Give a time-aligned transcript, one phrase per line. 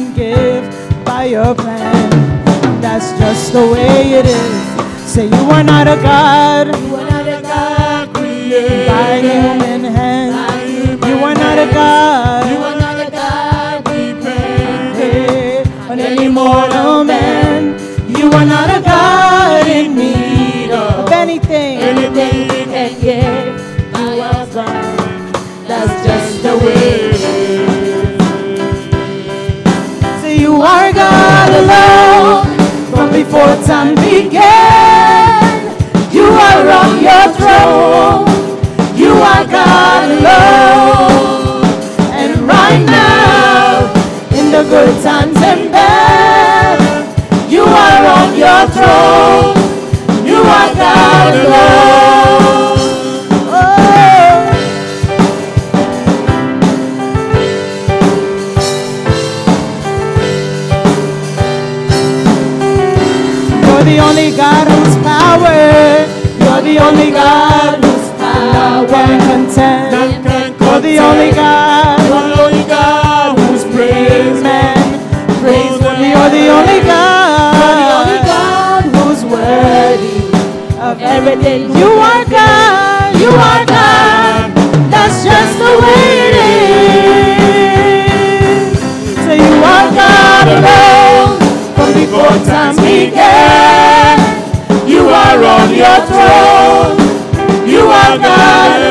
[0.00, 2.10] Can give by your plan.
[2.80, 5.10] That's just the way it is.
[5.10, 11.06] Say you are not a God You are not a God created by human hands.
[11.06, 12.50] You are not a God.
[12.50, 17.78] You are not a God dependent on any mortal man.
[18.08, 21.10] You are not a God in need of.
[21.12, 21.79] Anything
[37.60, 38.26] throne.
[38.96, 41.64] You are God alone.
[42.12, 43.92] And right now,
[44.38, 46.78] in the good times and bad,
[47.50, 49.56] you are on your throne.
[50.26, 51.69] You are God alone.
[69.60, 69.92] Can contend.
[69.92, 71.98] None can You're the only God.
[72.00, 72.12] The
[72.42, 74.40] only God who's praised.
[74.40, 74.76] Amen.
[75.40, 76.96] Praise the You're the only You're
[77.80, 78.84] the only God.
[78.84, 80.20] God who's worthy
[80.80, 81.60] of everything.
[81.76, 83.20] You are God.
[83.20, 84.50] You are God.
[84.90, 86.34] That's just the way it
[88.56, 88.68] is.
[89.24, 91.38] So you are God alone
[91.76, 94.16] from before time began.
[94.88, 96.99] You are on your throne.
[98.10, 98.90] You are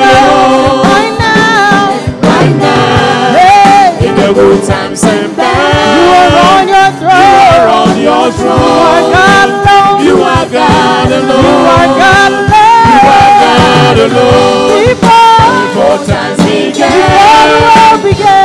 [4.00, 6.00] in the good times and bad.
[6.00, 8.00] You are on your throne.
[8.00, 8.32] You are.
[9.12, 10.00] God alone.
[10.08, 11.44] You are God alone.
[11.44, 12.24] You are God
[14.00, 14.80] alone.
[14.80, 15.20] You are.
[15.68, 16.40] Before, times
[17.76, 18.40] world began.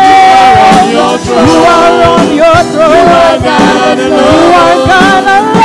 [0.59, 1.47] on your throne.
[1.47, 2.99] You are on your throne.
[2.99, 4.27] You are God alone.
[4.27, 5.64] You are God alone.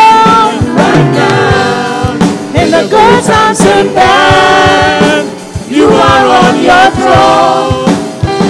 [2.79, 5.25] Right now, In the good times and bad.
[5.69, 7.91] you are on your throne.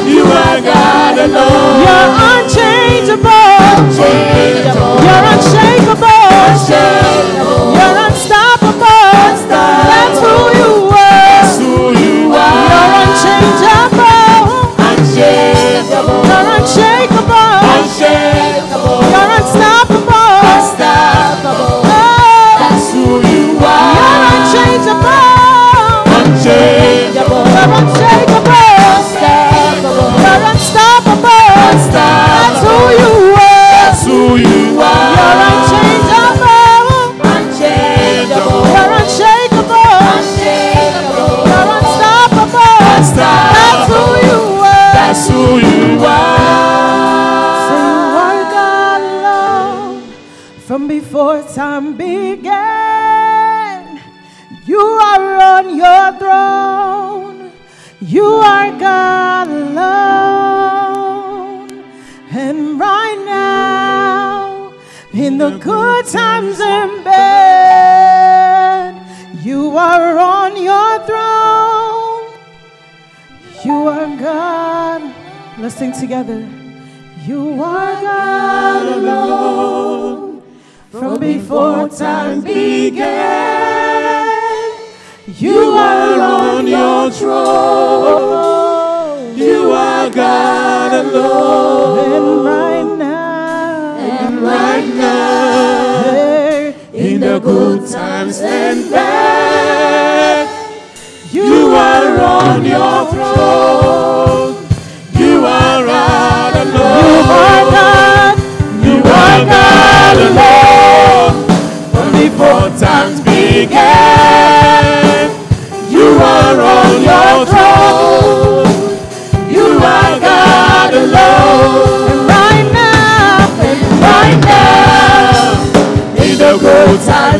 [0.07, 1.81] You are God alone.
[1.81, 3.25] You're unchangeable.
[3.25, 4.48] Unchangeable.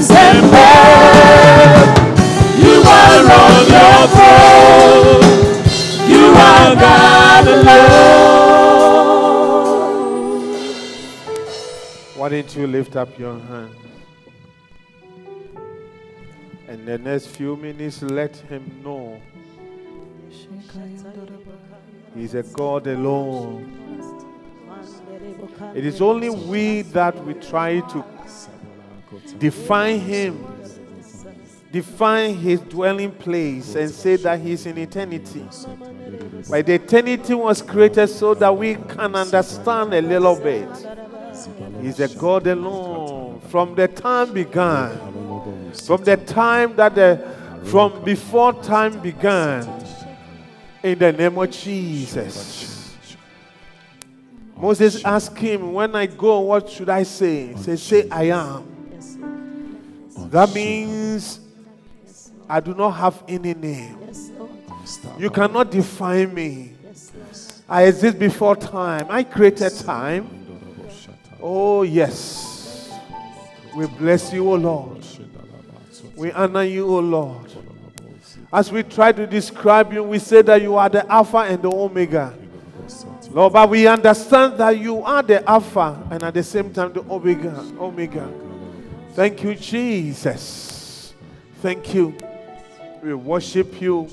[0.07, 1.97] Bad,
[2.57, 5.23] you are on your throne.
[6.09, 7.99] You are God alone.
[12.15, 13.75] Why don't you lift up your hand?
[16.67, 19.19] And the next few minutes, let him know
[22.15, 23.75] he's a God alone.
[25.75, 28.03] It is only we that we try to
[29.37, 30.45] define him,
[31.71, 35.45] define his dwelling place, and say that he's in eternity.
[36.49, 40.69] But the eternity was created so that we can understand a little bit.
[41.81, 43.41] He's a God alone.
[43.49, 47.35] From the time began, from the time that the,
[47.65, 49.79] from before time began,
[50.83, 52.95] in the name of Jesus.
[54.55, 57.53] Moses asked him, When I go, what should I say?
[57.53, 58.78] He said, Say, I am.
[60.27, 61.39] That means
[62.49, 63.97] I do not have any name.
[65.17, 66.73] You cannot define me.
[67.67, 69.07] I exist before time.
[69.09, 70.27] I created time.
[71.41, 72.91] Oh, yes.
[73.75, 75.05] We bless you, O Lord.
[76.15, 77.51] We honor you, O Lord.
[78.51, 81.71] As we try to describe you, we say that you are the Alpha and the
[81.71, 82.33] Omega.
[83.31, 87.01] Lord, but we understand that you are the Alpha and at the same time the
[87.01, 87.59] Omega.
[87.79, 88.48] Omega.
[89.19, 91.13] Thank you, Jesus.
[91.61, 92.15] Thank you.
[93.03, 94.07] We worship you.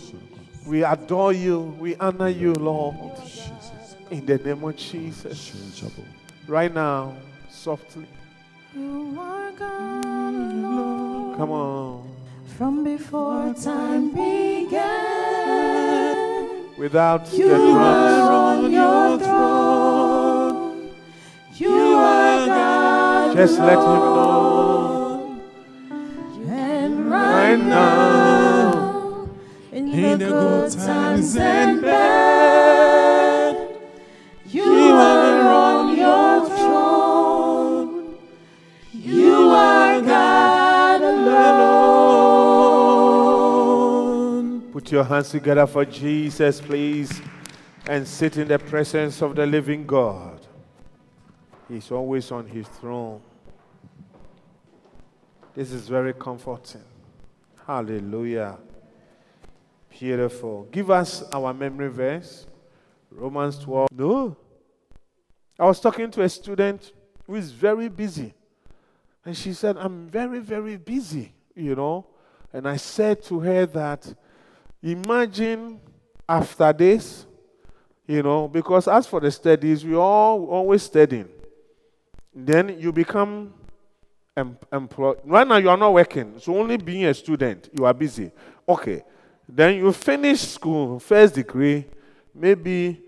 [0.67, 1.77] We adore you.
[1.79, 2.97] We honor you, Lord.
[4.11, 5.81] In the name of Jesus.
[6.49, 7.15] Right now,
[7.49, 8.09] softly.
[8.75, 11.37] you are God alone.
[11.37, 12.11] Come on.
[12.59, 14.75] From before time began,
[16.77, 17.79] Without you the drums.
[17.79, 20.91] are on your throne.
[21.55, 24.46] You are God Just let him know.
[30.19, 33.57] The good times and bad,
[34.47, 38.17] you are on your throne.
[38.93, 41.57] You are God alone.
[44.73, 47.21] Put your hands together for Jesus, please,
[47.87, 50.47] and sit in the presence of the living God.
[51.69, 53.21] He's always on his throne.
[55.55, 56.85] This is very comforting.
[57.67, 58.59] Hallelujah.
[59.99, 60.69] Beautiful.
[60.71, 62.47] Give us our memory verse
[63.11, 63.89] Romans 12.
[63.93, 64.37] No.
[65.59, 66.93] I was talking to a student
[67.27, 68.35] who is very busy.
[69.25, 72.07] And she said, I'm very, very busy, you know.
[72.53, 74.15] And I said to her that
[74.83, 75.81] imagine
[76.29, 77.27] after this,
[78.07, 81.29] you know, because as for the studies, we all always studying.
[82.35, 83.55] Then you become
[84.37, 85.19] em- employed.
[85.25, 88.31] Right now, you are not working, so only being a student, you are busy.
[88.69, 89.03] Okay.
[89.49, 91.85] Then you finish school, first degree,
[92.35, 93.01] maybe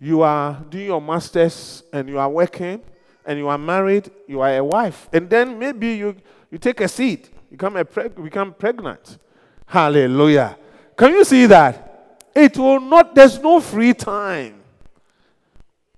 [0.00, 2.80] you are doing your master's and you are working
[3.24, 5.08] and you are married, you are a wife.
[5.12, 6.16] And then maybe you,
[6.50, 9.18] you take a seat, you become, a preg- become pregnant.
[9.66, 10.56] Hallelujah.
[10.96, 12.20] Can you see that?
[12.34, 14.60] It will not, there's no free time.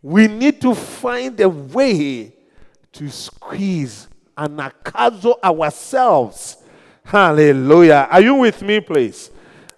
[0.03, 2.35] We need to find a way
[2.93, 6.59] to squeeze and akazo ourselves.
[7.05, 8.09] Hallelujah.
[8.11, 9.31] Are you with me, please?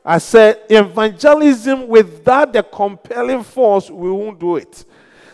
[0.08, 4.84] I said, evangelism without the compelling force, we won't do it.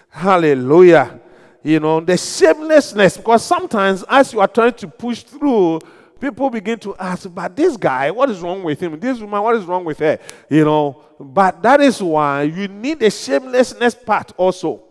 [0.09, 1.21] Hallelujah.
[1.63, 5.81] You know, the shamelessness, because sometimes as you are trying to push through,
[6.19, 8.99] people begin to ask, but this guy, what is wrong with him?
[8.99, 10.19] This woman, what is wrong with her?
[10.49, 14.83] You know, but that is why you need the shamelessness part also.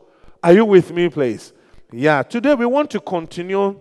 [0.43, 1.53] Are you with me, please?
[1.91, 3.79] Yeah, today we want to continue.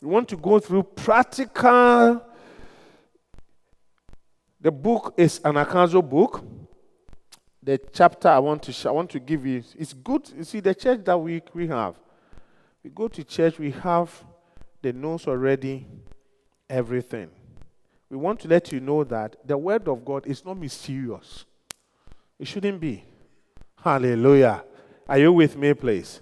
[0.00, 2.22] We want to go through practical.
[4.62, 6.44] The book is Anagkazo book.
[7.60, 10.30] The chapter I want to sh- I want to give you it's good.
[10.36, 11.96] You see, the church that we, we have,
[12.84, 14.24] we go to church, we have
[14.80, 15.88] the notes already,
[16.70, 17.30] everything.
[18.08, 21.44] we want to let you know that the word of God is not mysterious.
[22.38, 23.04] It shouldn't be.
[23.82, 24.62] Hallelujah.
[25.08, 26.20] Are you with me, please?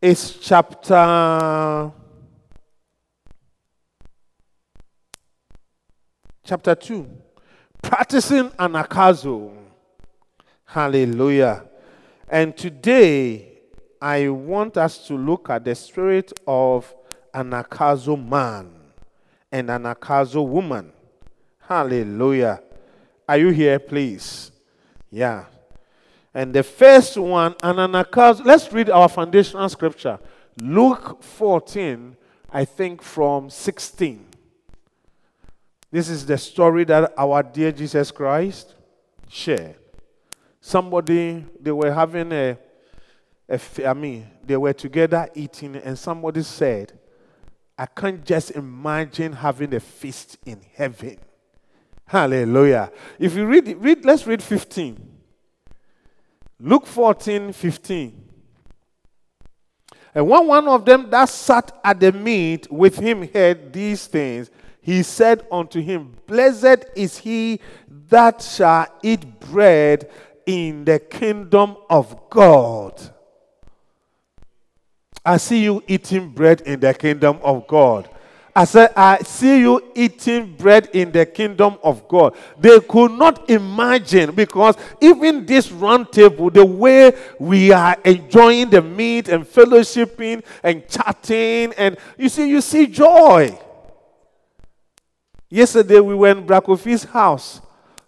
[0.00, 1.92] It's chapter
[6.44, 7.27] chapter 2.
[7.82, 9.52] Practicing anagkazo.
[10.64, 11.64] Hallelujah.
[12.28, 13.58] And today
[14.00, 16.94] I want us to look at the spirit of
[17.34, 18.70] anagkazo man
[19.50, 20.92] and anagkazo woman.
[21.60, 22.60] Hallelujah.
[23.28, 24.50] Are you here, please?
[25.10, 25.44] Yeah.
[26.34, 28.44] And the first one, an anagkazo.
[28.44, 30.18] Let's read our foundational scripture.
[30.60, 32.16] Luke 14,
[32.52, 34.27] I think from 16.
[35.90, 38.74] This is the story that our dear Jesus Christ
[39.28, 39.76] shared.
[40.60, 42.58] Somebody, they were having a,
[43.48, 46.98] a I mean, they were together eating, and somebody said,
[47.78, 51.16] I can't just imagine having a feast in heaven.
[52.06, 52.90] Hallelujah.
[53.18, 55.18] If you read, read let's read 15.
[56.60, 58.24] Luke 14, 15.
[60.14, 64.50] And when one of them that sat at the meat with him heard these things,
[64.88, 67.60] he said unto him, Blessed is he
[68.08, 70.10] that shall eat bread
[70.46, 72.98] in the kingdom of God.
[75.22, 78.08] I see you eating bread in the kingdom of God.
[78.56, 82.34] I said, I see you eating bread in the kingdom of God.
[82.58, 88.80] They could not imagine because even this round table, the way we are enjoying the
[88.80, 93.58] meat and fellowshipping and chatting, and you see, you see joy.
[95.50, 97.60] Yesterday we went Brakofi's house.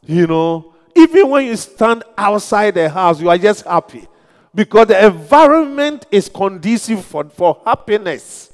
[0.02, 4.06] You know, even when you stand outside the house, you are just happy
[4.54, 8.50] because the environment is conducive for, for happiness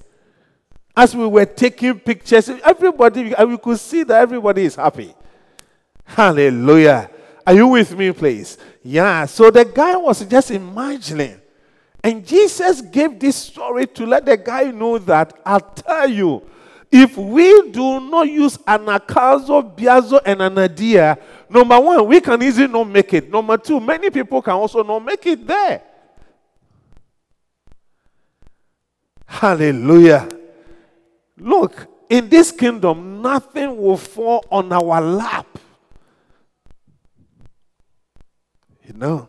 [0.97, 5.15] as we were taking pictures, everybody, we could see that everybody is happy.
[6.05, 7.11] Hallelujah.
[7.47, 8.57] Are you with me, please?
[8.83, 9.27] Yeah.
[9.27, 11.39] So the guy was just imagining.
[12.03, 16.43] And Jesus gave this story to let the guy know that I'll tell you,
[16.91, 22.85] if we do not use anagkazo, biazo, and anaideia, number one, we can easily not
[22.85, 23.31] make it.
[23.31, 25.83] Number two, many people can also not make it there.
[29.27, 30.29] Hallelujah.
[31.37, 35.59] Look, in this kingdom, nothing will fall on our lap.
[38.87, 39.29] You know?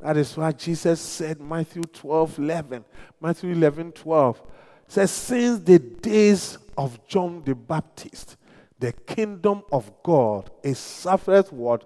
[0.00, 2.84] That is why Jesus said, Matthew 12, 11,
[3.20, 4.42] Matthew 11, 12,
[4.90, 8.36] says, Since the days of John the Baptist,
[8.78, 11.84] the kingdom of God is suffereth what?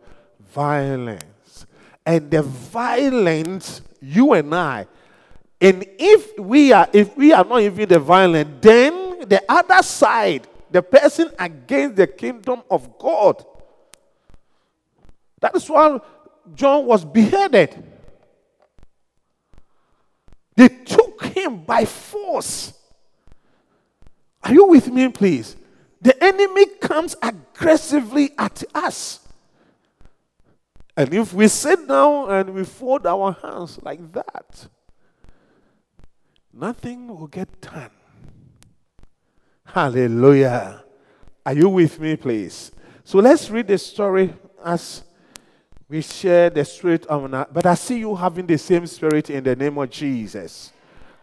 [0.53, 1.67] Violence.
[2.07, 4.87] And the violence, you and I,
[5.61, 10.47] and if we are if we are not even the violent, then the other side,
[10.71, 13.45] the person against the kingdom of God.
[15.41, 16.01] That is why
[16.55, 17.83] John was beheaded.
[20.57, 22.73] They took him by force.
[24.45, 25.57] Are you with me, please?
[26.03, 29.21] The enemy comes aggressively at us.
[30.97, 34.69] And if we sit down and we fold our hands like that,
[36.53, 37.91] nothing will get done.
[39.65, 40.85] Hallelujah.
[41.47, 42.71] Are you with me, please?
[43.03, 44.33] So let's read the story
[44.63, 45.03] as
[45.89, 49.57] we share the spirit of but I see you having the same spirit in the
[49.57, 50.74] name of Jesus.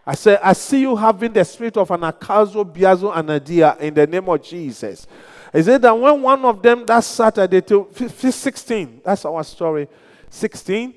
[0.04, 4.06] I said, I see you having the spirit of an anagkazo, biazo, anaideia in the
[4.06, 5.06] name of Jesus.
[5.52, 9.86] Is said that when one of them that Saturday to 16, that's our story.
[10.30, 10.94] 16.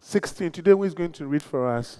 [0.00, 0.52] 16.
[0.52, 1.98] Today, who is going to read for us?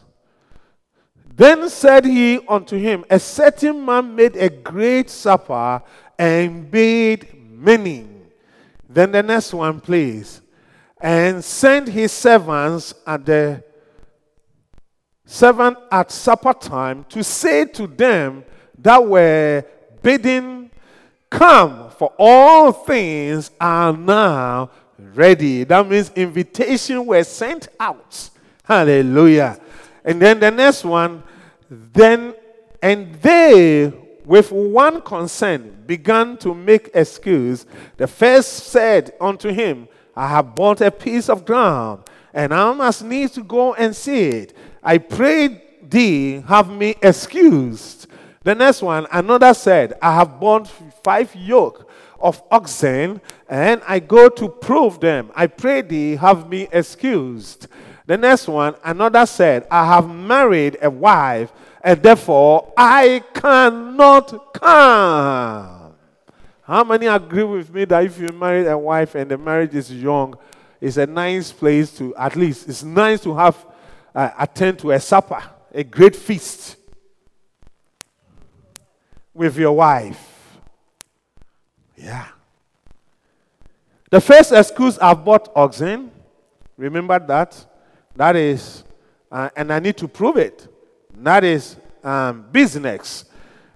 [1.34, 5.82] Then said he unto him, A certain man made a great supper
[6.18, 8.08] and bade many.
[8.88, 10.40] Then the next one, please.
[10.98, 13.62] And sent his servants at the
[15.26, 18.45] servant at supper time to say to them
[18.78, 19.64] that were
[20.00, 20.71] bidden,
[21.28, 25.64] Come, for all things are now ready.
[25.64, 28.30] That means invitation were sent out.
[28.62, 29.59] Hallelujah.
[30.04, 31.23] And then the next one,
[31.68, 32.35] then,
[32.80, 33.92] and they
[34.25, 37.66] with one consent began to make excuse.
[37.97, 43.04] The first said unto him, I have bought a piece of ground, and I must
[43.04, 44.56] need to go and see it.
[44.87, 48.07] I pray thee, have me excused.
[48.45, 50.69] The next one, another said, I have bought
[51.02, 51.90] five yoke
[52.21, 55.33] of oxen, and I go to prove them.
[55.35, 57.66] I pray thee, have me excused.
[58.07, 61.52] The next one, another said, I have married a wife,
[61.83, 65.95] and therefore I cannot come.
[66.62, 69.93] How many agree with me that if you marry a wife and the marriage is
[69.93, 70.37] young,
[70.81, 73.57] it's a nice place to, at least, it's nice to have,
[74.16, 75.42] uh, attend to a supper,
[75.75, 76.76] a great feast
[79.35, 80.58] with your wife.
[81.94, 82.28] Yeah.
[84.11, 86.11] The first excuse I've bought oxen.
[86.78, 87.66] Remember that?
[88.14, 88.85] That is,
[89.30, 90.66] uh, and I need to prove it.
[91.18, 93.26] That is um, business.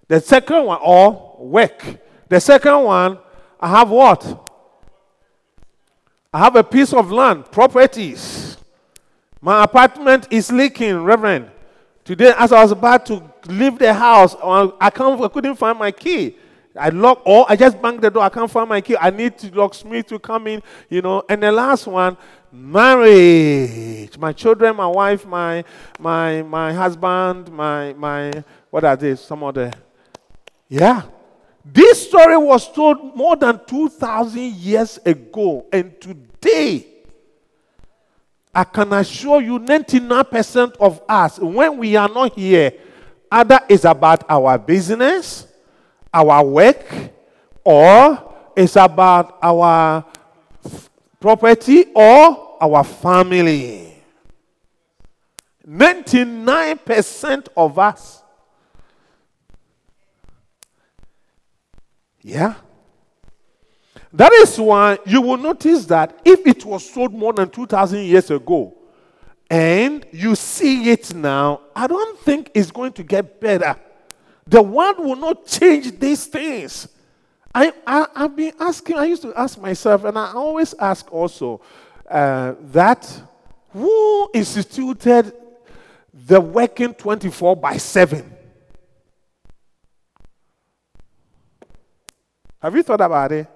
[0.09, 1.85] The second one, or work.
[2.29, 3.19] The second one,
[3.61, 4.47] I have what?
[6.33, 8.57] I have a piece of land, properties.
[9.41, 11.51] My apartment is leaking, Reverend.
[12.05, 15.91] Today, as I was about to leave the house, I, can't, I couldn't find my
[15.91, 16.37] key.
[16.79, 18.23] I lock, or I just bang the door.
[18.23, 18.97] I can't find my key.
[18.97, 21.23] I need to locksmith to come in, you know.
[21.29, 22.17] And the last one,
[22.53, 24.17] marriage.
[24.19, 25.65] My children, my wife, my
[25.99, 29.17] my my husband, my my what are they?
[29.17, 29.75] Some of the
[30.69, 31.03] yeah.
[31.65, 36.87] This story was told more than 2,000 years ago, and today,
[38.55, 42.73] I can assure you 99% of us, when we are not here,
[43.31, 45.47] either it's about our business,
[46.13, 46.85] our work,
[47.65, 50.05] or it's about our
[51.21, 53.95] property or our family.
[55.67, 58.23] 99% of us.
[62.23, 62.55] Yeah.
[64.13, 68.31] That is why you will notice that if it was sold more than 2,000 years
[68.31, 68.77] ago
[69.49, 73.77] and you see it now, I don't think it's going to get better.
[74.47, 76.89] The world will not change these things.
[77.55, 81.61] I, I, have been asking, I used to ask myself, and I always ask also,
[82.09, 83.23] uh, that
[83.71, 85.33] who instituted
[86.13, 88.37] the working 24 by 7?
[92.61, 93.49] Have you thought about it?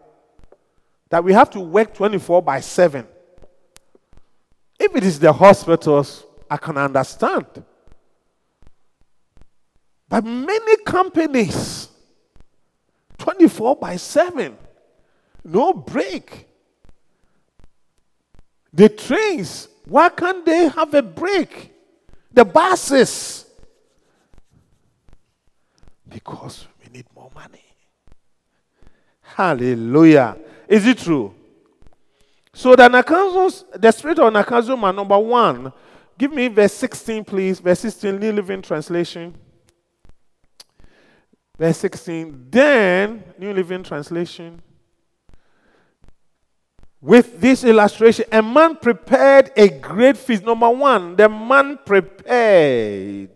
[1.14, 3.06] That we have to work 24 by 7.
[4.80, 7.46] If it is the hospitals, I can understand.
[10.08, 11.86] But many companies,
[13.16, 14.58] 24 by 7.
[15.44, 16.48] No break.
[18.72, 21.72] The trains, why can't they have a break?
[22.32, 23.46] The buses.
[26.08, 27.62] Because we need more money.
[29.22, 30.38] Hallelujah.
[30.74, 31.32] Is it true?
[32.52, 35.72] So the Nakazo's, the spirit of Nakazuma, number one,
[36.18, 37.60] give me verse 16, please.
[37.60, 39.36] Verse 16, New Living Translation.
[41.56, 42.48] Verse 16.
[42.50, 44.60] Then, New Living Translation.
[47.00, 50.42] With this illustration, a man prepared a great feast.
[50.42, 53.30] Number one, the man prepared.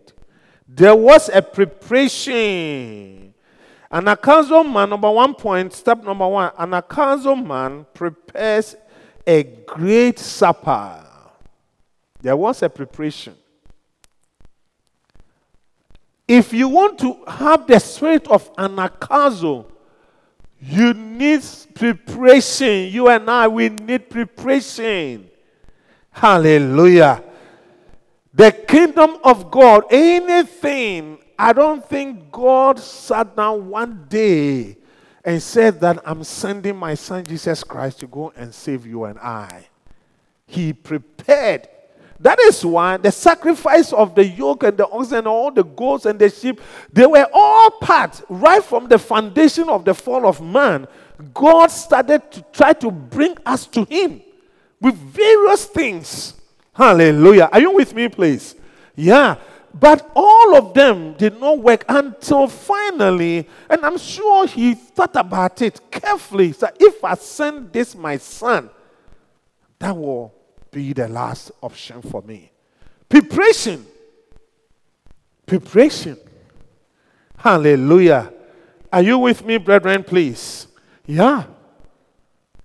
[0.67, 3.28] There was a preparation.
[3.91, 8.75] Anagkazo man, number one point, step number one, an Akazo man prepares
[9.25, 11.03] a great supper.
[12.21, 13.35] There was a preparation.
[16.27, 19.65] If you want to have the spirit of anagkazo,
[20.61, 21.41] you need
[21.73, 22.91] preparation.
[22.91, 25.27] You and I, we need preparation.
[26.11, 27.23] Hallelujah.
[28.33, 34.75] The kingdom of God, anything, I don't think God sat down one day
[35.23, 39.17] and said that I'm sending my son Jesus Christ to go and save you and
[39.19, 39.67] I.
[40.45, 41.69] He prepared
[42.21, 46.05] that is why the sacrifice of the yoke and the oxen and all the goats
[46.05, 46.59] and the sheep,
[46.91, 50.85] they were all part right from the foundation of the fall of man.
[51.33, 54.21] God started to try to bring us to Him
[54.81, 56.33] with various things.
[56.73, 57.47] Hallelujah.
[57.53, 58.55] Are you with me, please?
[58.95, 59.37] Yeah.
[59.73, 65.61] But all of them did not work until finally, and I'm sure he thought about
[65.61, 66.53] it carefully.
[66.53, 68.69] So if I send this my son,
[69.77, 70.33] that will
[70.71, 72.51] be the last option for me.
[73.07, 73.85] Preparation.
[75.45, 76.17] Preparation.
[77.37, 78.33] Hallelujah.
[78.91, 80.67] Are you with me, brethren, please?
[81.05, 81.43] Yeah.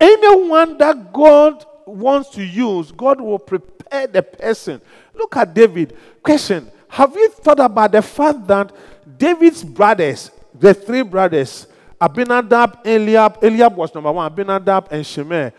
[0.01, 4.81] Anyone that God wants to use, God will prepare the person.
[5.15, 5.97] Look at David.
[6.23, 8.71] Question Have you thought about the fact that
[9.19, 11.67] David's brothers, the three brothers,
[12.01, 15.51] Abinadab, Eliab, Eliab was number one, Abinadab, and Shimei,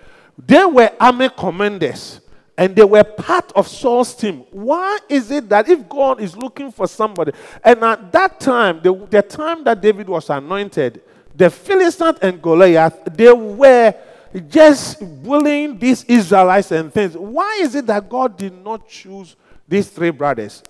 [0.48, 2.21] they were army commanders
[2.58, 4.45] and they were part of Saul's team.
[4.50, 8.93] Why is it that if God is looking for somebody, and at that time, the,
[8.93, 11.02] the time that David was anointed,
[11.36, 13.93] the Philistines and Goliath, they were
[14.48, 17.17] just bullying these Israelites and things.
[17.17, 19.36] Why is it that God did not choose
[19.67, 20.63] these three brothers?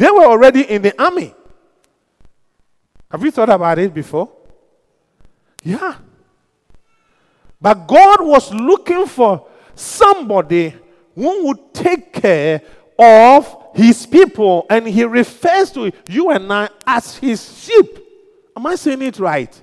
[0.00, 1.34] They were already in the army.
[3.10, 4.32] Have you thought about it before?
[5.62, 5.96] Yeah.
[7.60, 10.74] But God was looking for somebody
[11.14, 12.62] who would take care
[12.98, 17.98] of his people, and he refers to you and I as his sheep.
[18.56, 19.62] Am I saying it right?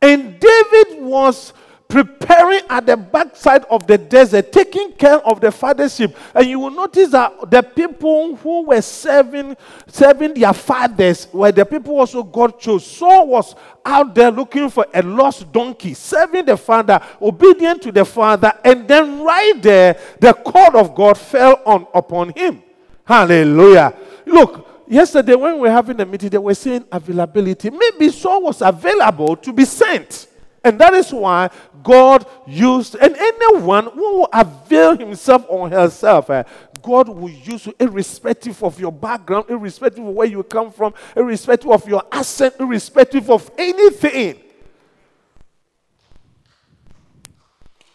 [0.00, 1.52] And David was
[1.90, 6.16] preparing at the backside of the desert, taking care of the father's sheep.
[6.34, 9.56] And you will notice that the people who were serving,
[9.88, 12.86] serving their fathers were the people also God chose.
[12.86, 18.04] Saul was out there looking for a lost donkey, serving the father, obedient to the
[18.04, 22.62] father, and then right there, the call of God fell on upon him.
[23.04, 23.96] Hallelujah.
[24.24, 27.70] Look, yesterday when we were having a meeting, they were saying availability.
[27.70, 30.28] Maybe Saul was available to be sent.
[30.62, 31.50] And that is why
[31.82, 36.44] God used, and anyone who will avail himself or herself, uh,
[36.82, 41.70] God will use you irrespective of your background, irrespective of where you come from, irrespective
[41.70, 44.40] of your accent, irrespective of anything.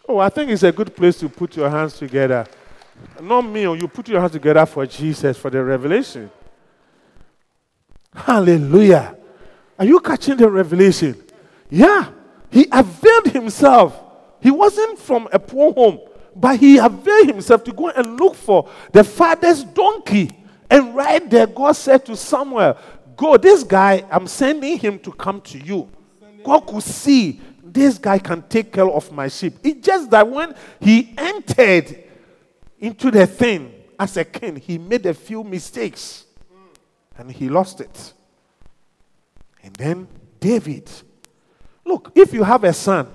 [0.08, 2.46] Oh, I think it's a good place to put your hands together.
[3.20, 6.30] Not me, or oh, you put your hands together for Jesus, for the revelation.
[8.14, 9.16] Hallelujah.
[9.78, 11.22] Are you catching the revelation?
[11.68, 12.10] Yeah.
[12.50, 14.00] He availed himself.
[14.40, 16.00] He wasn't from a poor home,
[16.34, 20.30] but he availed himself to go and look for the father's donkey.
[20.70, 22.76] And right there, God said to Samuel,
[23.16, 25.88] Go, this guy, I'm sending him to come to you.
[26.44, 29.54] God could see this guy can take care of my sheep.
[29.62, 32.04] It's just that when he entered
[32.78, 36.26] into the thing as a king, he made a few mistakes
[37.16, 38.12] and he lost it.
[39.62, 40.90] And then David
[41.86, 43.08] Look, if you have a son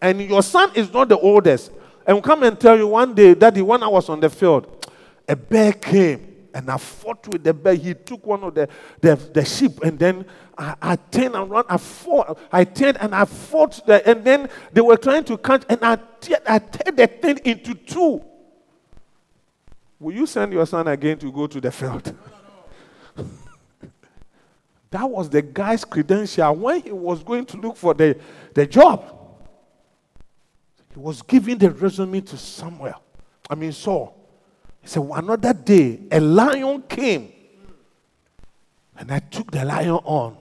[0.00, 1.72] and your son is not the oldest,
[2.06, 4.86] and come and tell you one day, Daddy, when I was on the field,
[5.26, 7.74] a bear came and I fought with the bear.
[7.74, 8.68] He took one of the,
[9.00, 10.26] the, the sheep and then
[10.58, 11.66] I, I turned around.
[11.68, 12.38] I fought.
[12.52, 13.84] I turned and I fought.
[13.86, 15.98] The, and then they were trying to catch and I,
[16.46, 18.24] I turned the thing into two.
[19.98, 22.14] Will you send your son again to go to the field?
[24.90, 28.18] That was the guy's credential when he was going to look for the,
[28.54, 29.04] the job.
[30.92, 33.00] He was giving the resume to Samuel.
[33.48, 34.16] I mean, Saul.
[34.82, 37.32] He said, Another day, a lion came.
[38.96, 40.36] And I took the lion on.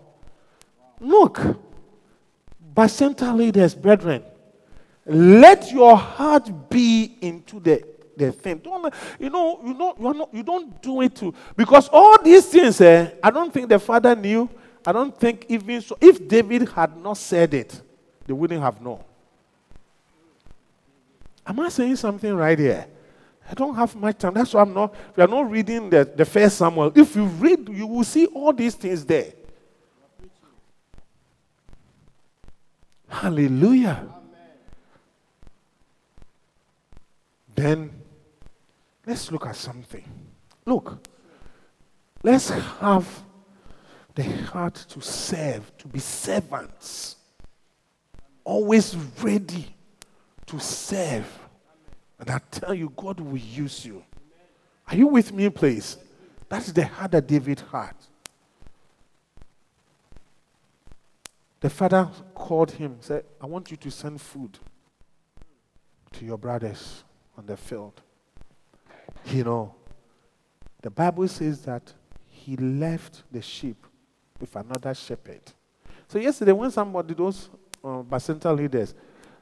[0.99, 1.39] Look,
[2.73, 4.23] Bacenta leaders, brethren,
[5.05, 7.83] let your heart be into the
[8.19, 8.57] the thing.
[8.59, 12.45] Don't, you know, you know, you not, you don't do it to because all these
[12.45, 12.79] things.
[12.81, 14.49] Eh, I don't think the father knew.
[14.85, 15.97] I don't think even so.
[15.99, 17.81] If David had not said it,
[18.25, 19.03] they wouldn't have known.
[21.45, 22.85] Am I saying something right here?
[23.49, 24.35] I don't have much time.
[24.35, 24.93] That's why I'm not.
[25.15, 26.91] We are not reading the, the first Samuel.
[26.95, 29.33] If you read, you will see all these things there.
[33.07, 34.07] Hallelujah.
[37.55, 37.98] Then
[39.09, 40.03] Let's look at something.
[40.67, 41.03] Look,
[42.21, 43.23] let's have
[44.13, 47.15] the heart to serve, to be servants,
[48.43, 49.65] always ready
[50.45, 51.25] to serve.
[52.19, 54.03] And I tell you, God will use you.
[54.87, 55.97] Are you with me, please?
[56.47, 57.93] That's the heart that David had.
[61.61, 64.59] The father called him, said, I want you to send food
[66.11, 67.03] to your brothers
[67.35, 68.03] on the field
[69.25, 69.75] you know,
[70.81, 71.93] the Bible says that
[72.27, 73.85] he left the sheep
[74.39, 75.41] with another shepherd.
[76.07, 77.49] So yesterday, when somebody, those
[77.83, 78.95] uh, Bacenta leaders,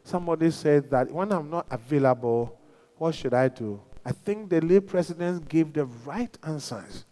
[0.04, 2.60] somebody said that when I'm not available,
[2.98, 3.80] what should I do?
[4.04, 7.06] I think the late president gave the right answers.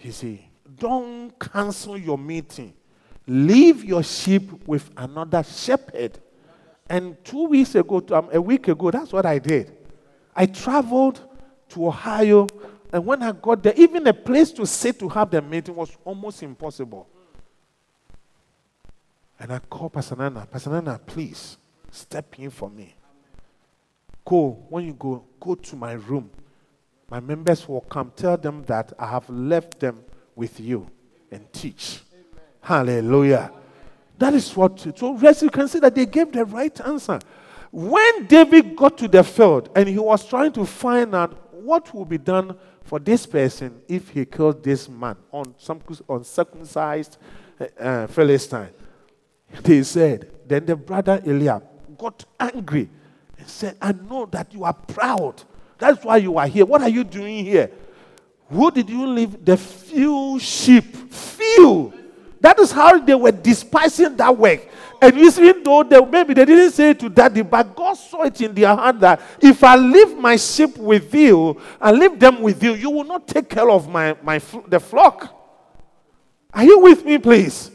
[0.00, 2.74] You see, don't cancel your meeting.
[3.26, 6.18] Leave your sheep with another shepherd.
[6.88, 9.76] And two weeks ago, um, a week ago, that's what I did.
[10.34, 11.20] I traveled
[11.72, 12.48] to Ohio.
[12.92, 15.96] And when I got there, even a place to sit to have the meeting was
[16.04, 17.08] almost impossible.
[19.38, 21.56] And I called Pastor Nana, Pastor Nana, please
[21.90, 22.94] step in for me.
[24.24, 26.30] Go, when you go, go to my room.
[27.10, 28.12] My members will come.
[28.14, 30.04] Tell them that I have left them
[30.36, 30.88] with you
[31.30, 32.00] and teach.
[32.12, 32.44] Amen.
[32.60, 33.52] Hallelujah.
[34.18, 34.78] That is what.
[34.96, 37.18] So, yes, you can see that they gave the right answer.
[37.72, 42.04] When David got to the field and he was trying to find out what will
[42.04, 47.16] be done for this person if he killed this man on some uncircumcised
[47.60, 48.70] uh, uh, Philistine?
[49.62, 51.62] They said, then the brother Eliab
[51.98, 52.88] got angry
[53.38, 55.42] and said, I know that you are proud.
[55.78, 56.64] That's why you are here.
[56.64, 57.70] What are you doing here?
[58.48, 59.44] Who did you leave?
[59.44, 60.84] The few sheep.
[61.12, 61.92] Few.
[62.40, 64.68] That is how they were despising that work.
[65.02, 68.40] And even though they, maybe they didn't say it to daddy, but God saw it
[68.40, 72.62] in their heart that if I leave my sheep with you and leave them with
[72.62, 75.36] you, you will not take care of my, my the flock.
[76.54, 77.72] Are you with me, please?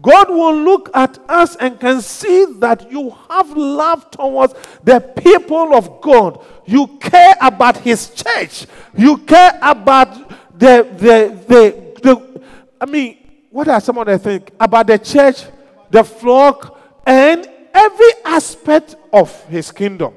[0.00, 5.74] God will look at us and can see that you have love towards the people
[5.74, 6.44] of God.
[6.64, 8.66] You care about His church.
[8.96, 10.14] You care about
[10.56, 12.42] the the the, the
[12.80, 13.18] I mean,
[13.50, 15.42] what are some of the things about the church,
[15.90, 20.14] the flock, and every aspect of His kingdom?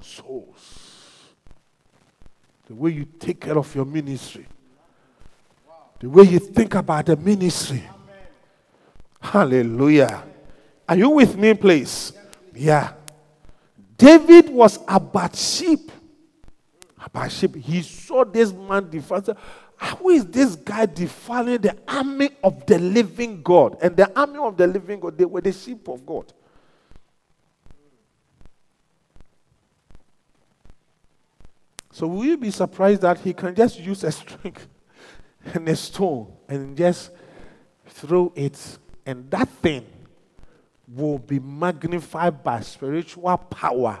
[0.00, 1.28] Souls.
[2.66, 4.46] The way you take care of your ministry
[6.02, 7.84] the way you think about the ministry.
[9.20, 10.24] Hallelujah.
[10.88, 12.12] Are you with me, please?
[12.52, 12.94] Yeah.
[13.96, 15.92] David was about sheep.
[17.04, 17.54] About sheep.
[17.54, 19.38] He saw this man defile.
[19.82, 23.76] Who is this guy defiling the army of the living God?
[23.82, 26.32] And the army of the living God, they were the sheep of God.
[31.90, 34.56] So will you be surprised that he can just use a string
[35.52, 37.10] and a stone and just
[37.86, 39.84] throw it, and that thing
[40.88, 44.00] will be magnified by spiritual power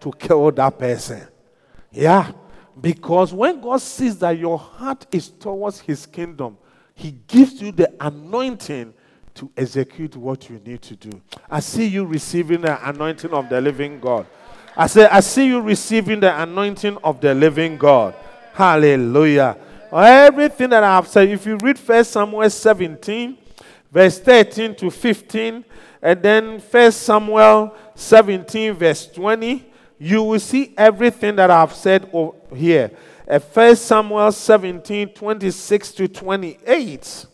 [0.00, 1.26] to kill that person.
[1.92, 2.32] Yeah.
[2.78, 6.58] Because when God sees that your heart is towards His kingdom,
[6.94, 8.94] He gives you the anointing
[9.34, 11.20] to execute what you need to do.
[11.48, 14.26] I see you receiving the anointing of the living God.
[14.76, 18.14] I say, I see you receiving the anointing of the living God.
[18.52, 19.56] Hallelujah.
[19.92, 23.36] Everything that I have said, if you read First Samuel 17,
[23.90, 25.64] verse 13 to 15,
[26.02, 29.66] and then First Samuel 17, verse 20,
[29.98, 32.08] you will see everything that I've said
[32.54, 32.90] here.
[33.26, 37.26] At First Samuel 17, 26 to 28.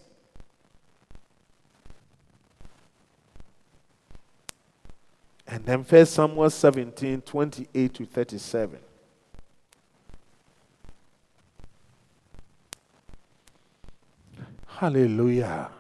[5.48, 8.79] And then First Samuel 17, 28 to 37.
[14.66, 15.70] Hallelujah.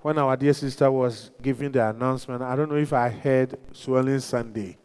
[0.00, 4.18] When our dear sister was giving the announcement, I don't know if I heard Swelling
[4.20, 4.78] Sunday.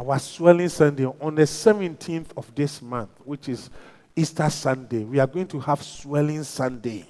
[0.00, 3.68] Our Swelling Sunday on the 17th of this month, which is
[4.16, 5.04] Easter Sunday.
[5.04, 7.04] We are going to have Swelling Sunday.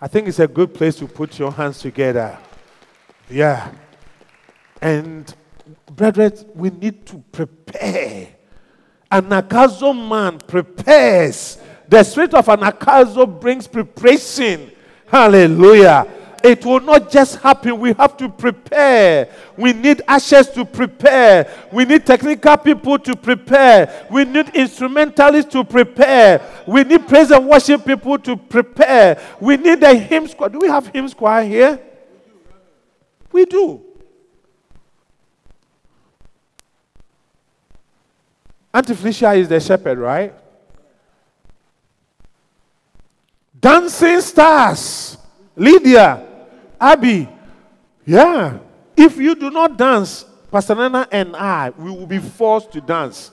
[0.00, 2.38] I think it's a good place to put your hands together.
[3.28, 3.70] Yeah.
[4.80, 5.34] And,
[5.90, 8.28] brethren, we need to prepare.
[9.12, 14.72] Anagkazo man prepares the spirit of anagkazo brings preparation.
[15.08, 16.06] Hallelujah.
[16.44, 17.78] It will not just happen.
[17.80, 19.28] We have to prepare.
[19.56, 21.50] We need ashes to prepare.
[21.72, 24.06] We need technical people to prepare.
[24.10, 26.40] We need instrumentalists to prepare.
[26.66, 29.20] We need praise and worship people to prepare.
[29.40, 30.52] We need a hymn squad.
[30.52, 31.80] Do we have hymn squad here?
[33.32, 33.82] We do.
[38.72, 40.34] Auntie Felicia is the shepherd, right?
[43.58, 45.16] Dancing stars.
[45.56, 46.27] Lydia,
[46.80, 47.28] Abby.
[48.04, 48.58] Yeah.
[48.96, 53.30] If you do not dance, Pastor Nana and I, we will be forced to dance.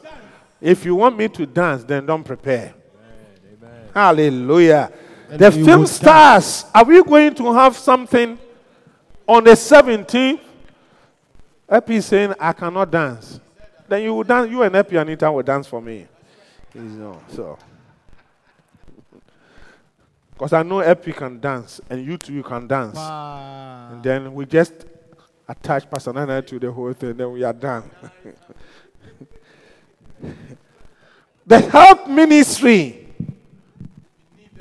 [0.61, 2.73] If you want me to dance, then don't prepare.
[3.61, 3.89] Amen.
[3.93, 4.91] Hallelujah.
[5.29, 8.37] And the film stars, are we going to have something
[9.27, 10.39] on the 17th?
[11.67, 13.39] Epi saying, I cannot dance.
[13.87, 16.07] Then you will dance, you and Epi Anita will dance for me.
[16.73, 17.57] You know, so.
[20.35, 22.95] Because I know Epi can dance, and you too you can dance.
[22.95, 23.89] Wow.
[23.93, 24.73] And then we just
[25.47, 27.89] attach Pastor Nana to the whole thing, then we are done.
[31.47, 33.07] the help ministry.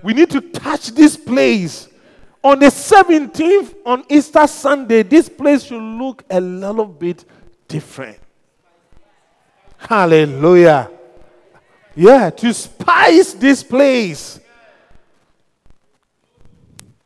[0.02, 1.88] We need to touch this place.
[2.42, 7.24] On the 17th, on Easter Sunday, this place should look a little bit
[7.66, 8.18] different.
[9.78, 10.90] Hallelujah.
[11.96, 14.40] Yeah, to spice this place.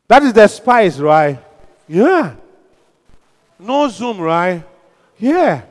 [0.08, 1.38] That is the spice, right?
[1.86, 2.34] Yeah.
[3.58, 4.64] No Zoom, right?
[5.18, 5.62] Yeah.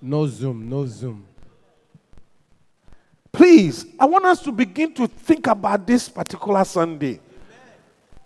[0.00, 1.24] No Zoom, no Zoom.
[3.32, 7.18] Please, I want us to begin to think about this particular Sunday.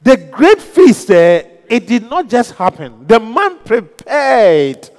[0.02, 3.06] The great feast, uh, it did not just happen.
[3.06, 4.90] The man prepared.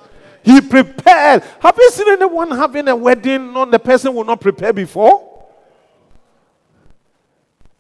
[0.41, 1.43] He prepared.
[1.59, 3.51] Have you seen anyone having a wedding?
[3.51, 5.28] Non, the person will not prepare before.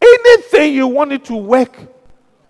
[0.01, 1.77] Anything you want it to work,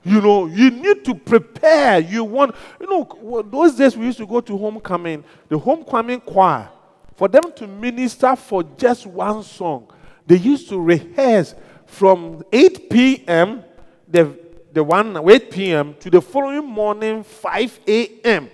[0.04, 2.00] you know, you need to prepare.
[2.00, 6.70] You want, you know, those days we used to go to homecoming, the homecoming choir,
[7.16, 9.92] for them to minister for just one song.
[10.26, 13.64] They used to rehearse from 8 p.m.,
[14.08, 14.38] the,
[14.72, 18.50] the one 8 p.m., to the following morning 5 a.m.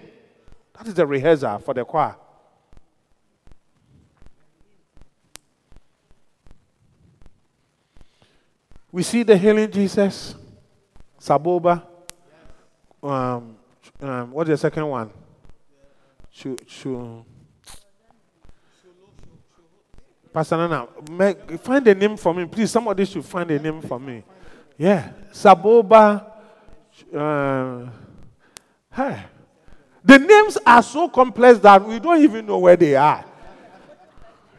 [0.73, 2.15] That is the rehearsal for the choir.
[8.95, 10.35] We see the healing Jesus,
[11.19, 11.83] Saboba.
[13.03, 13.57] Um,
[13.99, 15.09] um, what's the second one?
[16.31, 17.25] Chu, chu.
[20.31, 20.87] Pastor Nana,
[21.57, 22.71] find a name for me, please.
[22.71, 24.23] Somebody should find a name for me.
[24.77, 26.31] Yeah, Saboba.
[27.13, 27.89] Uh,
[28.93, 29.23] hey.
[30.05, 33.25] The names are so complex that we don't even know where they are.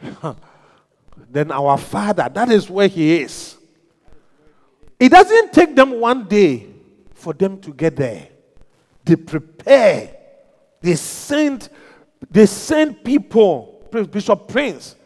[1.31, 3.56] then our Father, that is where He is.
[4.99, 6.67] It doesn't take them one day
[7.15, 8.29] for them to get there.
[9.05, 10.17] They prepare.
[10.81, 11.69] They send,
[12.31, 14.97] they send people, Bishop Prince,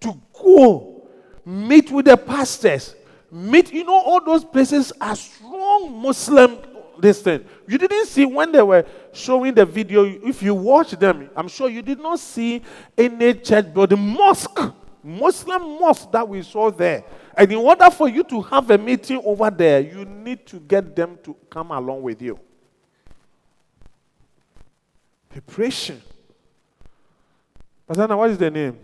[0.00, 1.08] to go
[1.44, 2.94] meet with the pastors.
[3.30, 6.58] Meet, you know, all those places are strong Muslim.
[6.96, 10.04] Listen, you didn't see when they were showing the video.
[10.04, 12.62] If you watch them, I'm sure you did not see
[12.96, 14.58] any church building, mosque,
[15.02, 17.04] Muslim mosque that we saw there.
[17.38, 20.96] And in order for you to have a meeting over there, you need to get
[20.96, 22.36] them to come along with you.
[25.28, 26.02] Preparation.
[27.86, 28.76] Pastor, what is the name?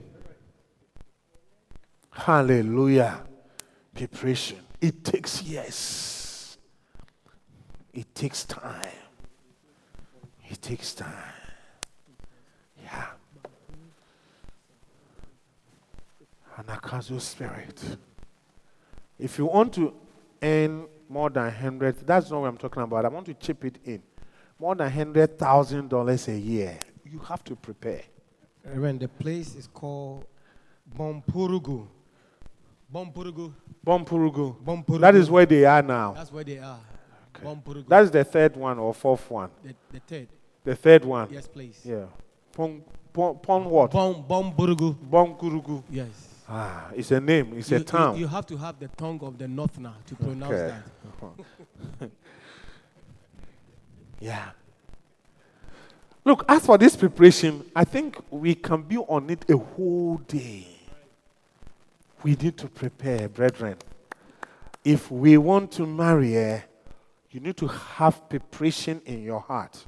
[2.12, 3.24] Hallelujah.
[3.92, 4.60] Preparation.
[4.80, 6.56] It takes years.
[7.92, 8.92] It takes time.
[10.48, 11.10] It takes time.
[12.84, 13.06] Yeah.
[16.56, 17.82] Anagkazo spirit.
[19.24, 19.94] If you want to
[20.42, 23.06] earn more than 100, that's not what I'm talking about.
[23.06, 24.02] I want to chip it in.
[24.58, 26.78] More than $100,000 a year.
[27.10, 28.02] You have to prepare.
[28.74, 30.26] When the place is called
[30.94, 31.86] Bompurugu.
[32.92, 33.54] Bompurugu.
[33.84, 34.62] Bompurugu.
[34.62, 35.00] Bompurugu.
[35.00, 36.12] That is where they are now.
[36.12, 36.80] That's where they are.
[37.34, 37.46] Okay.
[37.46, 37.88] Bompurugu.
[37.88, 39.50] That's the third one or fourth one.
[39.62, 40.28] the, the third.
[40.64, 41.28] The third one.
[41.32, 41.80] Yes, please.
[41.82, 42.04] Yeah.
[42.52, 43.90] Pon, pon, pon what?
[43.90, 44.94] Bom Bompurugu.
[44.94, 45.82] Bomkurugu.
[45.88, 46.33] Yes.
[46.48, 47.54] Ah, it's a name.
[47.56, 48.14] It's you, a town.
[48.16, 50.74] You, you have to have the tongue of the northerner to pronounce Okay.
[52.00, 52.10] that.
[54.20, 54.50] Yeah.
[56.24, 60.66] Look, as for this preparation, I think we can be on it a whole day.
[62.22, 63.76] We need to prepare, brethren.
[64.82, 66.62] If we want to marry,
[67.30, 69.84] you need to have preparation in your heart.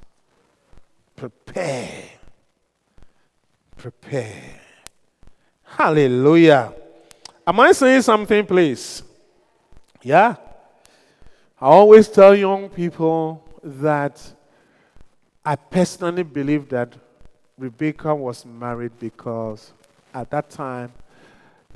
[1.15, 2.05] Prepare.
[3.77, 4.61] Prepare.
[5.67, 6.73] Hallelujah.
[7.47, 9.03] Am I saying something, please?
[10.03, 10.37] Yeah.
[11.61, 14.23] I always tell young people that
[15.45, 16.95] I personally believe that
[17.59, 19.73] Rebecca was married because
[20.13, 20.93] at that time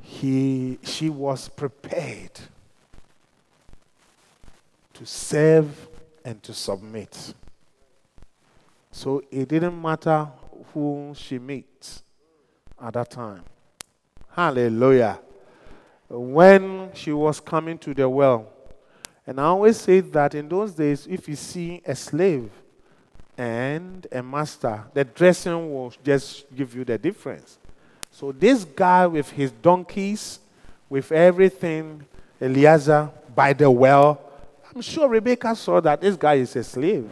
[0.02, 2.38] he, she was prepared
[4.94, 5.88] to serve
[6.24, 7.34] and to submit.
[8.92, 10.28] So it didn't matter
[10.74, 12.02] who she meets
[12.80, 13.42] at that time.
[14.32, 15.18] Hallelujah.
[16.08, 18.46] When she was coming to the well,
[19.26, 22.50] and I always say that in those days, if you see a slave
[23.38, 27.58] and a master, the dressing will just give you the difference.
[28.10, 30.40] So this guy with his donkeys,
[30.88, 32.04] with everything,
[32.40, 34.20] Eliezer by the well,
[34.74, 37.08] I'm sure Rebecca saw that this guy is a slave.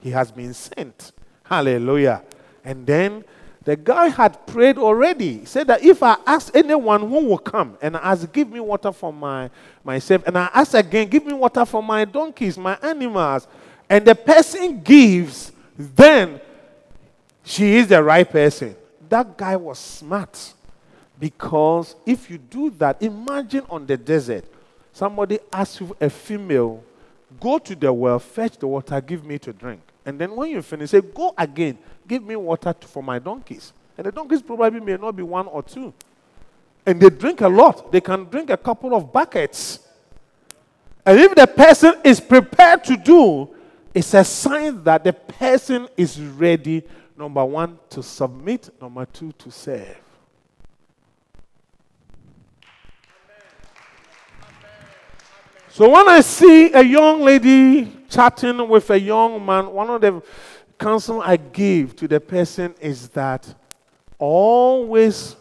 [0.00, 1.12] He has been sent.
[1.44, 2.22] Hallelujah.
[2.64, 3.24] And then
[3.64, 5.38] the guy had prayed already.
[5.38, 8.92] He said that if I ask anyone who will come and ask, give me water
[8.92, 9.50] for my
[9.84, 13.46] myself, and I ask again, give me water for my donkeys, my animals,
[13.88, 16.40] and the person gives, then
[17.44, 18.76] she is the right person.
[19.08, 20.54] That guy was smart.
[21.18, 24.46] Because if you do that, imagine on the desert,
[24.90, 26.82] somebody asks you, a female,
[27.38, 29.82] go to the well, fetch the water, give me to drink.
[30.06, 31.76] And then when you finish, say, go again,
[32.10, 33.72] give me water for my donkeys.
[33.96, 35.94] And the donkeys probably may not be one or two.
[36.84, 37.92] And they drink a lot.
[37.92, 39.78] They can drink a couple of buckets.
[41.06, 43.48] And if the person is prepared to do,
[43.94, 46.82] it's a sign that the person is ready,
[47.16, 49.96] number one, to submit, number two, to serve.
[55.68, 60.20] So when I see a young lady chatting with a young man, one of the
[60.80, 63.54] counsel I give to the person is that
[64.18, 65.36] always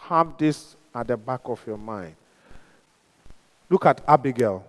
[0.00, 2.16] have this at the back of your mind.
[3.70, 4.66] Look at Abigail.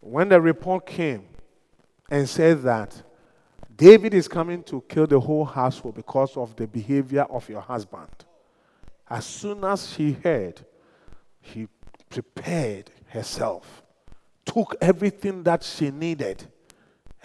[0.00, 1.24] When the report came
[2.10, 3.02] and said that
[3.76, 8.08] David is coming to kill the whole household because of the behavior of your husband,
[9.08, 10.60] as soon as she heard,
[11.42, 11.66] she
[12.10, 13.82] prepared herself,
[14.44, 16.44] took everything that she needed,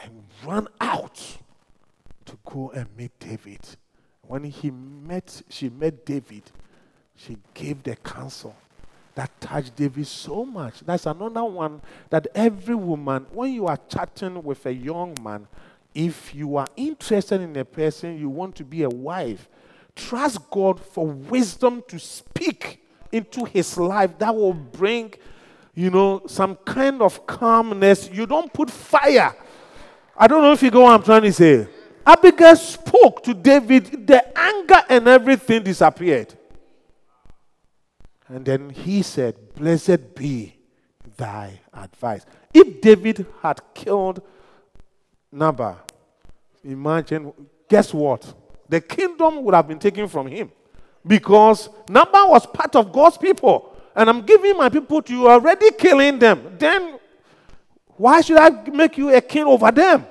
[0.02, 1.38] and ran out
[2.34, 3.60] to go and meet David.
[4.28, 6.44] When he met, she met David,
[7.16, 8.56] she gave the counsel
[9.14, 10.80] that touched David so much.
[10.80, 15.48] That's another one that every woman, when you are chatting with a young man,
[15.94, 19.48] if you are interested in a person, you want to be a wife,
[19.96, 25.14] trust God for wisdom to speak into his life that will bring,
[25.76, 28.10] you know, some kind of calmness.
[28.12, 29.36] You don't put fire.
[30.18, 31.68] I don't know if you go I'm trying to say.
[32.06, 36.34] Abigail spoke to David, the anger and everything disappeared.
[38.28, 40.56] And then he said, Blessed be
[41.16, 42.26] thy advice.
[42.54, 44.22] If David had killed
[45.32, 45.80] Nabal,
[46.64, 47.32] imagine,
[47.70, 48.34] guess what?
[48.68, 50.52] The kingdom would have been taken from him
[51.06, 53.76] because Nabal was part of God's people.
[53.96, 56.56] And I'm giving my people to you, already killing them.
[56.58, 56.98] Then
[57.98, 60.06] why should I make you a king over them?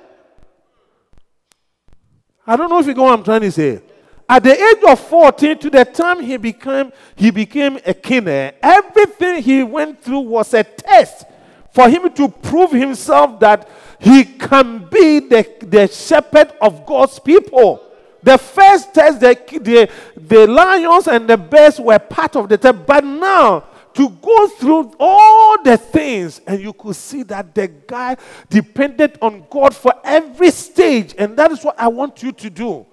[2.45, 3.81] I don't know if you go what I'm trying to say.
[4.27, 9.41] At the age of 14, to the time he became he became a king, everything
[9.43, 11.25] he went through was a test
[11.71, 13.67] for him to prove himself that
[13.99, 17.81] he can be the, the shepherd of God's people.
[18.21, 22.85] The first test, the, the, the lions and the bears were part of the test,
[22.85, 28.17] but now to go through all the things, and you could see that the guy
[28.49, 32.85] depended on God for every stage, and that is what I want you to do.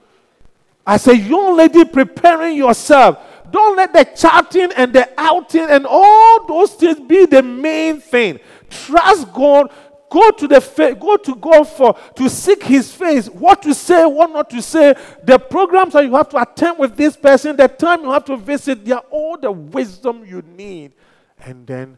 [0.86, 3.18] As a young lady preparing yourself,
[3.51, 8.38] don't let the chatting and the outing and all those things be the main thing.
[8.68, 9.72] Trust God.
[10.11, 13.29] Go to the fa- go to God for to seek His face.
[13.29, 14.97] What to say, what not to say.
[15.23, 18.37] The programs that you have to attend with this person, the time you have to
[18.37, 20.93] visit, they are all the wisdom you need,
[21.39, 21.97] and then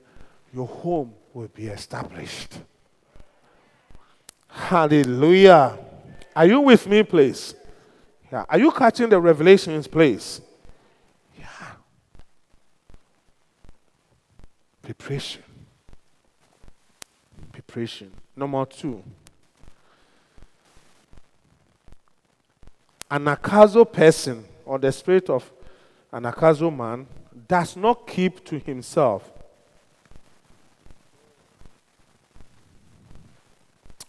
[0.53, 2.59] your home will be established.
[4.47, 5.79] Hallelujah.
[6.37, 7.55] Are you with me, please?
[8.31, 8.45] Yeah.
[8.47, 10.43] Are you catching the revelations, please?
[11.39, 11.47] Yeah.
[14.83, 15.43] Preparation.
[18.37, 19.03] Number two.
[23.11, 25.51] Anagkazo person or the spirit of
[26.13, 27.07] anagkazo man
[27.49, 29.31] does not keep to himself,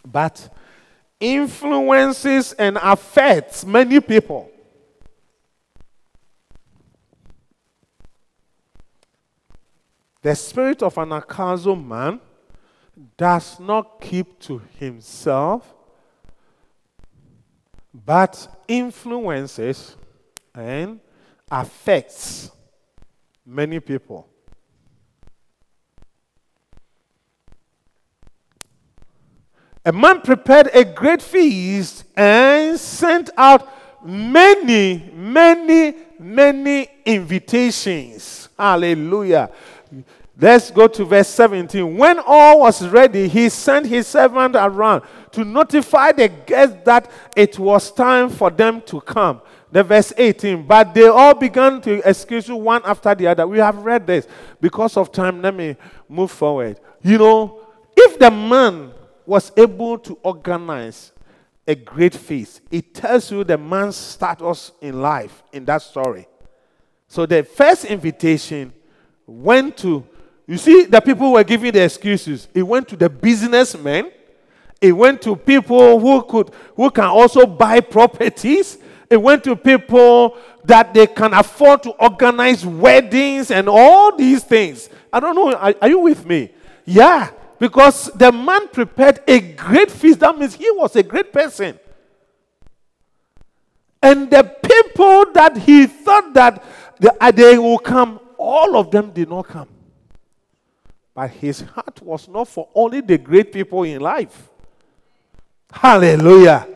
[0.04, 0.54] but
[1.20, 4.50] influences and affects many people.
[10.22, 12.20] The spirit of an akazo man
[13.16, 15.74] does not keep to himself,
[17.92, 19.96] but influences
[20.54, 21.00] and
[21.50, 22.50] affects
[23.44, 24.28] many people.
[29.84, 33.68] A man prepared a great feast and sent out
[34.04, 38.48] many, many, many invitations.
[38.56, 39.50] Hallelujah.
[40.36, 41.96] Let's go to verse 17.
[41.96, 47.58] When all was ready, he sent his servant around to notify the guests that it
[47.58, 49.40] was time for them to come.
[49.70, 50.66] The verse 18.
[50.66, 53.46] But they all began to excuse you one after the other.
[53.46, 54.26] We have read this.
[54.60, 55.76] Because of time, let me
[56.08, 56.80] move forward.
[57.00, 57.60] You know,
[57.96, 58.92] if the man
[59.24, 61.12] was able to organize
[61.66, 66.26] a great feast, it tells you the man's status in life in that story.
[67.06, 68.72] So the first invitation
[69.26, 70.06] went to,
[70.46, 72.48] you see, the people were giving the excuses.
[72.52, 74.10] It went to the businessmen.
[74.80, 78.76] It went to people who could, who can also buy properties.
[79.08, 84.90] It went to people that they can afford to organize weddings and all these things.
[85.12, 85.54] I don't know.
[85.54, 86.50] Are, are you with me?
[86.84, 87.30] Yeah.
[87.58, 90.20] Because the man prepared a great feast.
[90.20, 91.78] That means he was a great person.
[94.02, 96.62] And the people that he thought that
[97.34, 99.68] they will come, all of them did not come.
[101.14, 104.50] But his heart was not for only the great people in life.
[105.70, 106.68] Hallelujah.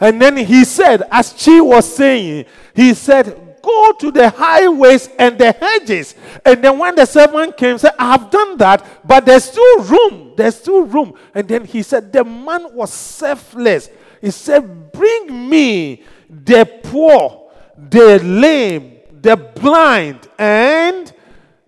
[0.00, 5.36] And then he said, as she was saying, he said, Go to the highways and
[5.36, 6.14] the hedges.
[6.44, 10.34] And then when the servant came, said, I have done that, but there's still room.
[10.36, 11.14] There's still room.
[11.34, 13.90] And then he said, The man was selfless.
[14.20, 21.12] He said, Bring me the poor, the lame, the blind, and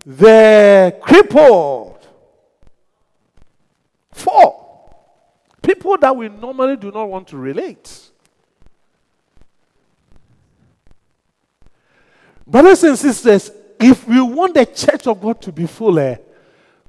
[0.06, 1.99] the crippled.
[4.20, 4.60] Four
[5.62, 8.10] people that we normally do not want to relate.
[12.46, 16.16] Brothers and sisters, if we want the church of God to be full, eh,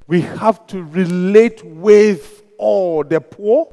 [0.07, 3.71] We have to relate with all the poor,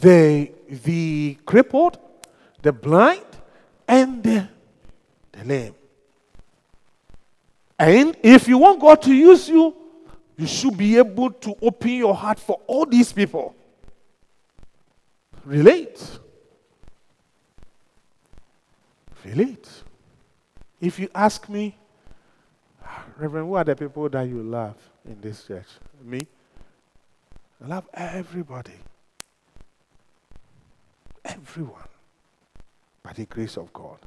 [0.00, 1.98] the, the crippled,
[2.62, 3.26] the blind,
[3.88, 4.48] and the,
[5.32, 5.74] the lame.
[7.78, 9.74] And if you want God to use you,
[10.36, 13.54] you should be able to open your heart for all these people.
[15.44, 16.18] Relate.
[19.24, 19.68] Relate.
[20.80, 21.76] If you ask me,
[23.16, 25.66] Reverend, who are the people that you love in this church?
[26.04, 26.26] Me?
[27.64, 28.74] I love everybody.
[31.24, 31.88] Everyone.
[33.02, 33.98] By the grace of God.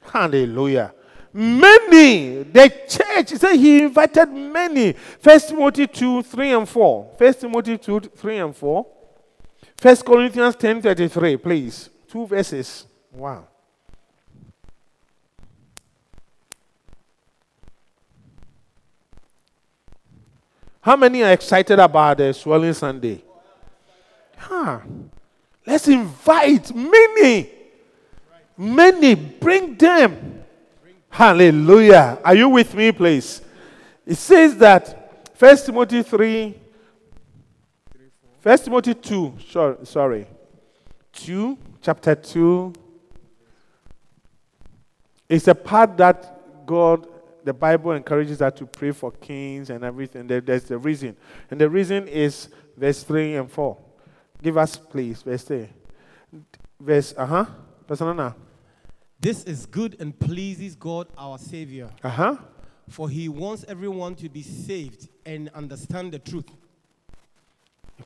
[0.00, 0.92] Hallelujah.
[1.32, 2.42] Many.
[2.42, 4.92] The church, he said he invited many.
[4.92, 7.14] First Timothy 2, 3 and 4.
[7.18, 8.86] First Timothy 2, 3 and 4.
[9.76, 11.90] First Corinthians 10, 33, please.
[12.06, 12.86] Two verses.
[13.12, 13.48] Wow.
[20.82, 23.22] How many are excited about the swelling Sunday?
[24.36, 24.80] Huh.
[25.64, 27.50] Let's invite many.
[28.58, 29.14] Many.
[29.14, 30.41] Bring them.
[31.12, 32.18] Hallelujah.
[32.24, 33.42] Are you with me, please?
[34.06, 36.54] It says that First Timothy 3,
[38.40, 40.26] First Timothy 2, sorry, sorry.
[41.12, 42.72] 2, chapter 2.
[45.28, 47.06] It's a part that God,
[47.44, 50.26] the Bible encourages us to pray for kings and everything.
[50.26, 51.14] There- There's the reason.
[51.50, 53.76] And the reason is verse 3 and 4.
[54.42, 55.68] Give us, please, verse 3.
[56.80, 57.44] Verse, uh huh.
[57.86, 58.34] Pastor Nana.
[59.22, 62.36] This is good and pleases God our Savior, Uh huh.
[62.88, 66.46] for He wants everyone to be saved and understand the truth.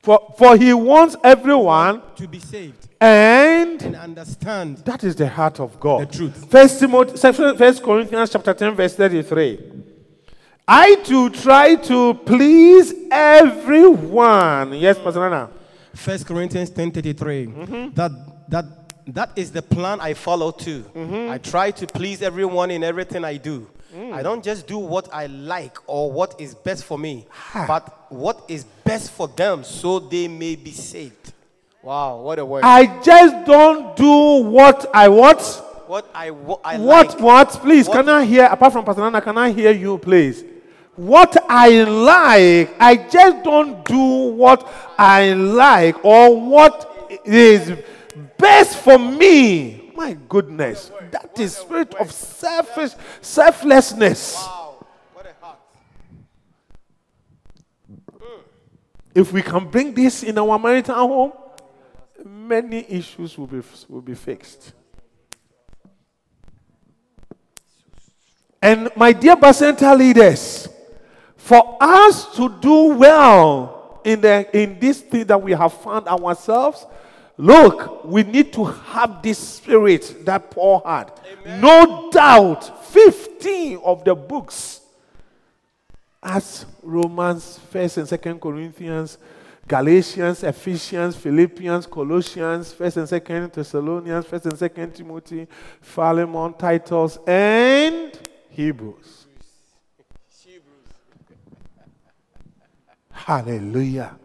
[0.03, 5.59] For, for he wants everyone, To be saved and and understand that is the heart
[5.59, 6.01] of God.
[6.01, 6.51] the truth.
[6.51, 7.17] First Timothy,
[7.57, 9.59] First Corinthians chapter 10, verse 33.
[10.67, 14.73] I too try to please everyone.
[14.73, 15.49] Yes, Pastor Nana.
[15.95, 17.47] First Corinthians 10:33.
[17.47, 17.93] Mm-hmm.
[17.95, 18.11] That
[18.49, 18.76] that
[19.07, 20.83] that is the plan I follow too.
[20.95, 21.31] Mm-hmm.
[21.31, 23.67] I try to please everyone in everything I do.
[23.95, 24.13] Mm.
[24.13, 28.43] I don't just do what I like or what is best for me, but what
[28.49, 31.33] is best for them so they may be saved.
[31.81, 32.65] Wow, what a word.
[32.65, 35.41] I just don't do what I what?
[35.87, 37.19] what I, wa- I What, like.
[37.21, 37.49] what?
[37.61, 40.43] Please, What- can I hear, apart from Pastor Nana, can I hear you, please?
[40.97, 43.97] What I like, I just don't do
[44.33, 47.71] what I like or what is
[48.37, 49.91] best for me.
[49.95, 54.35] My goodness, that is spirit of selfish selflessness.
[54.35, 55.59] Wow, what a heart.
[59.15, 61.33] If we can bring this in our marital home,
[62.23, 64.73] many issues will be will be fixed.
[68.61, 70.67] And my dear Bacenta leaders,
[71.35, 76.85] for us to do well in, the, in this thing that we have found ourselves,
[77.37, 81.11] look, we need to have this spirit that Paul had.
[81.59, 84.81] No doubt, 15 of the books,
[86.21, 89.17] as Romans, 1st and 2nd Corinthians,
[89.67, 95.47] Galatians, Ephesians, Philippians, Colossians, 1st and 2nd Thessalonians, 1st and 2nd Timothy,
[95.81, 98.17] Philemon, Titus, and
[98.49, 99.25] Hebrews.
[103.11, 104.17] Hallelujah.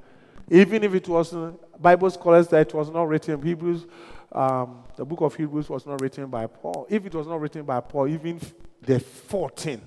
[0.48, 1.34] Even if it was,
[1.82, 3.86] Bible scholars that it was not written, Hebrews,
[4.30, 6.86] um, the book of Hebrews was not written by Paul.
[6.88, 8.40] If it was not written by Paul, even
[8.80, 9.80] the 14,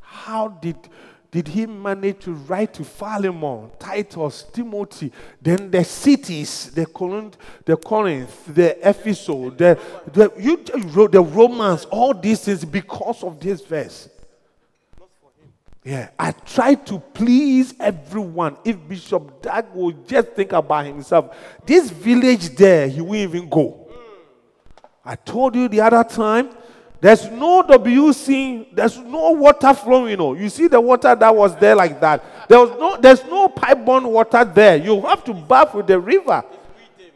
[0.00, 0.76] how did,
[1.30, 7.76] did he manage to write to Philemon, Titus, Timothy, then the cities, the Corinth, the
[7.76, 9.26] Corinth, the Ephesus,
[9.56, 9.78] the,
[10.12, 14.08] the, wrote the Romans, all these things because of this verse.
[15.84, 18.56] Yeah, I try to please everyone.
[18.64, 23.88] If Bishop Dag will just think about himself, this village there, he won't even go.
[25.04, 26.50] I told you the other time,
[27.00, 30.10] there's no WC, there's no water flowing.
[30.10, 32.48] You know, you see the water that was there like that.
[32.48, 34.76] There was no, there's no pipe-borne water there.
[34.76, 36.44] You have to bath with the river.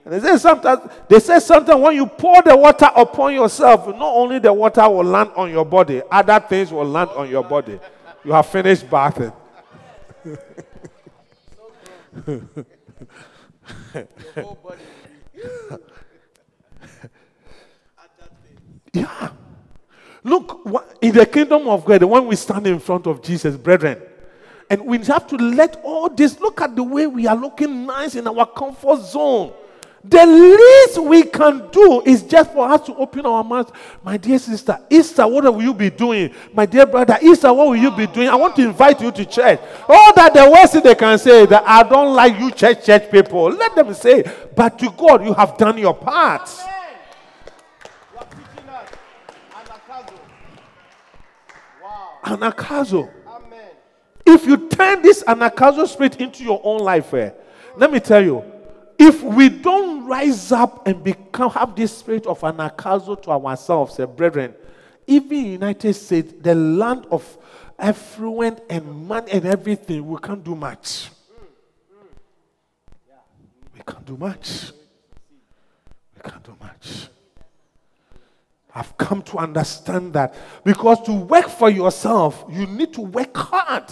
[0.04, 4.12] And they say sometimes, they say sometimes when you pour the water upon yourself, not
[4.12, 7.78] only the water will land on your body, other things will land on your body.
[8.26, 9.32] You have finished bathing.
[18.92, 19.30] Yeah.
[20.24, 20.60] Look,
[21.00, 24.02] in the kingdom of God, when we stand in front of Jesus, brethren,
[24.68, 28.16] and we have to let all this look at the way we are looking nice
[28.16, 29.52] in our comfort zone.
[30.08, 33.72] The least we can do is just for us to open our mouths.
[34.04, 36.32] My dear sister, Easter, what will you be doing?
[36.52, 38.28] My dear brother, Easter, what will you be doing?
[38.28, 39.58] I want to invite you to church.
[39.88, 43.44] All that the worst they can say that I don't like you, church, church people.
[43.50, 44.22] Let them say,
[44.54, 46.48] but to God, you have done your part.
[52.22, 53.10] Anagkazo.
[54.24, 57.30] If you turn this anagkazo spirit into your own life, eh,
[57.76, 58.44] let me tell you,
[58.98, 64.06] if we don't rise up and become have this spirit of anagkazo to ourselves, eh,
[64.06, 64.54] brethren,
[65.06, 67.38] even United States, the land of
[67.78, 71.10] affluent and money and everything, we can't do much.
[73.74, 74.72] We can't do much.
[76.14, 77.08] We can't do much.
[78.74, 80.34] I've come to understand that
[80.64, 83.84] because to work for yourself, you need to work hard.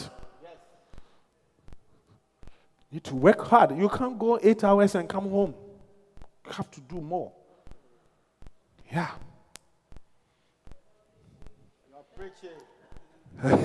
[2.94, 3.76] You need to work hard.
[3.76, 5.52] You can't go eight hours and come home.
[6.46, 7.32] You have to do more.
[8.88, 9.10] Yeah.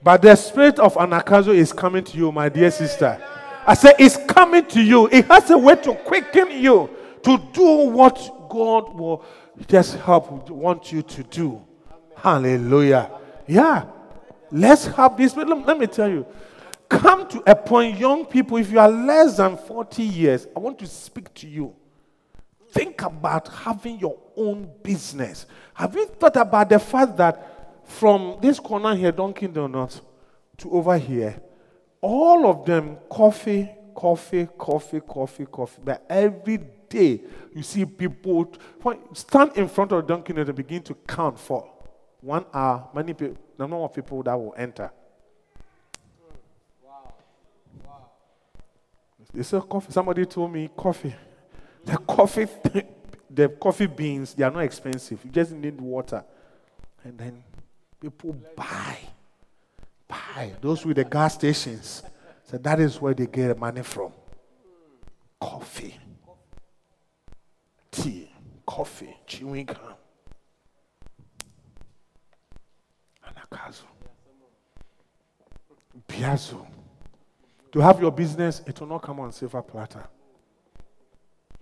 [0.00, 3.20] but the spirit of anagkazo is coming to you, my dear sister.
[3.66, 5.08] I say it's coming to you.
[5.08, 6.88] It has a way to quicken you
[7.24, 8.14] to do what
[8.48, 9.24] God will
[9.66, 11.60] just help want you to do.
[12.14, 13.10] Hallelujah.
[13.48, 13.86] Yeah.
[14.52, 15.36] Let's have this.
[15.36, 16.26] Let me tell you.
[16.88, 20.78] Come to a point, young people, if you are less than 40 years, I want
[20.78, 21.74] to speak to you.
[22.70, 25.46] Think about having your own business.
[25.74, 30.00] Have you thought about the fact that from this corner here, Dunkin' Donuts,
[30.58, 31.40] to over here,
[32.00, 35.80] all of them coffee, coffee, coffee, coffee, coffee.
[35.84, 36.58] But every
[36.88, 37.22] day
[37.54, 38.52] you see people
[39.12, 41.68] stand in front of Dunkin' and begin to count for
[42.20, 42.88] one hour.
[42.94, 44.90] Many people, the number of people that will enter.
[46.82, 47.14] Wow.
[47.84, 48.10] Wow.
[49.32, 49.92] They sell coffee.
[49.92, 51.14] Somebody told me coffee.
[51.84, 52.46] The coffee,
[53.30, 55.24] the coffee beans, they are not expensive.
[55.24, 56.24] You just need water,
[57.04, 57.44] and then
[58.00, 58.98] people buy,
[60.08, 60.52] buy.
[60.60, 62.02] Those with the gas stations.
[62.44, 64.12] So that is where they get money from.
[65.40, 65.98] Coffee
[67.96, 68.30] tea,
[68.66, 69.94] coffee, chewing gum,
[73.24, 73.86] anagkazo,
[76.08, 76.66] biazo.
[77.76, 80.02] To have your business, it will not come on silver platter.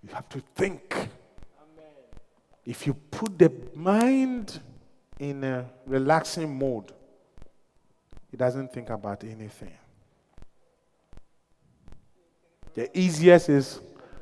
[0.00, 1.08] You have to think.
[2.64, 4.60] If you put the mind
[5.18, 6.92] in a relaxing mode,
[8.32, 9.72] it doesn't think about anything.
[12.74, 13.80] The easiest is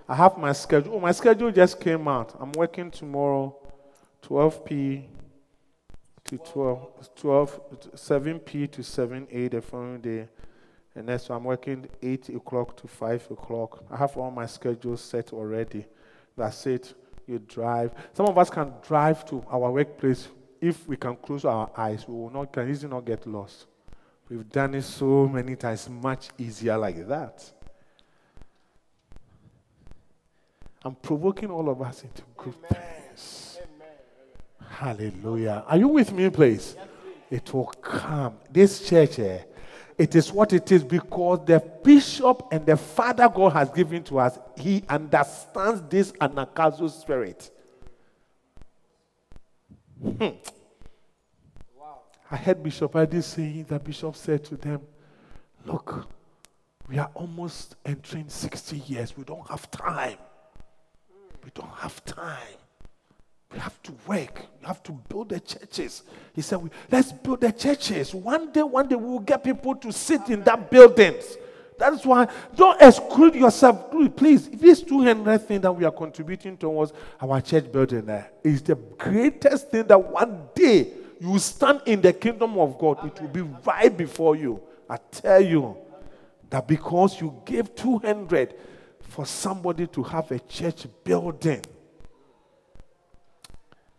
[0.09, 0.95] I have my schedule.
[0.95, 2.35] Oh, my schedule just came out.
[2.41, 3.55] I'm working tomorrow,
[4.23, 5.09] 12 p
[6.25, 7.61] to 12, 12
[7.97, 10.29] 7 p to 7 a the following day.
[10.95, 13.85] And so I'm working 8 o'clock to 5 o'clock.
[13.91, 15.87] I have all my schedules set already.
[16.37, 16.95] That's it.
[17.27, 17.93] You drive.
[18.13, 20.29] Some of us can drive to our workplace.
[20.61, 23.67] If we can close our eyes, we will not can easily not get lost.
[24.29, 27.51] We've done it so many times, much easier like that.
[30.85, 32.83] I'm provoking all of us into good Amen.
[33.09, 33.59] things.
[33.63, 34.69] Amen.
[34.69, 35.65] Hallelujah.
[35.67, 36.75] Are you with me, please?
[36.77, 36.89] Yes,
[37.31, 38.37] it will come.
[38.51, 39.43] This church, eh,
[39.99, 44.19] it is what it is because the bishop and the father God has given to
[44.19, 47.51] us, he understands this anagkazo spirit.
[50.03, 50.37] Hmm.
[51.79, 52.01] Wow.
[52.31, 54.81] I heard Bishop Adi saying that Bishop said to them,
[55.65, 56.09] Look,
[56.89, 59.17] we are almost entering 60 years.
[59.17, 60.19] We don't have time.
[61.45, 62.59] We don't have time.
[63.53, 64.47] We have to work.
[64.61, 66.03] We have to build the churches.
[66.35, 68.15] He said, Let's build the churches.
[68.15, 71.37] One day, one day, we will get people to sit in that buildings.
[71.79, 73.91] That's why don't exclude yourself.
[74.17, 78.63] Please, this 200 thing that we are contributing towards our church building eh, there is
[78.63, 83.05] the greatest thing that one day you stand in the kingdom of God.
[83.07, 84.63] It will be right before you.
[84.89, 85.77] I tell you
[86.51, 88.55] that because you gave 200,
[89.13, 91.63] for somebody to have a church building.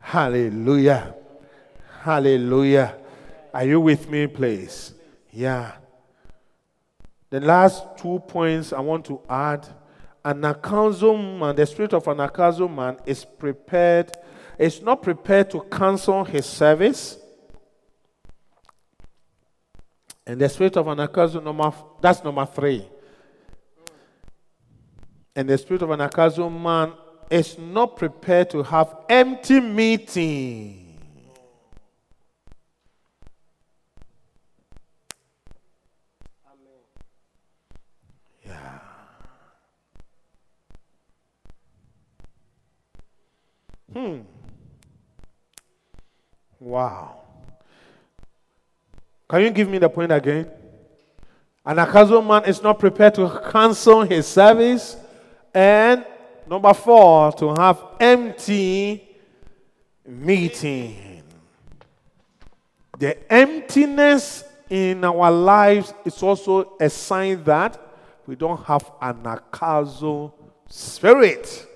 [0.03, 1.15] Hallelujah.
[2.01, 2.97] Hallelujah.
[3.53, 4.93] Are you with me, please?
[5.31, 5.71] Yeah.
[7.29, 9.65] The last two points I want to add
[10.23, 14.11] anagkazo man, the spirit of anagkazo man is prepared,
[14.59, 17.17] is not prepared to cancel his service.
[20.27, 22.85] And the spirit of anagkazo number that's number three.
[25.33, 26.93] And the spirit of anagkazo man
[27.29, 30.97] is not prepared to have empty meeting.
[38.45, 38.79] Yeah.
[43.93, 44.19] Hmm.
[46.59, 47.21] Wow.
[49.29, 50.49] Can you give me the point again?
[51.65, 54.97] Anagkazo man is not prepared to cancel his service
[55.53, 56.05] and
[56.47, 59.09] number four, to have empty
[60.05, 61.23] meeting.
[62.97, 67.79] The emptiness in our lives is also a sign that
[68.25, 70.31] we don't have anagkazo
[70.69, 71.67] spirit.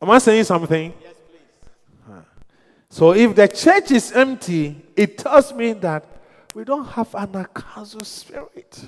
[0.00, 0.92] Am I saying something?
[1.00, 2.24] Yes, please.
[2.90, 6.04] So if the church is empty, it tells me that
[6.52, 8.84] we don't have anagkazo spirit.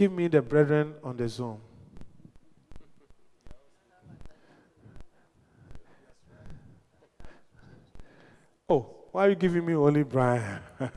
[0.00, 1.60] Give me the brethren on the Zoom.
[8.66, 10.58] Oh, why are you giving me only Brian?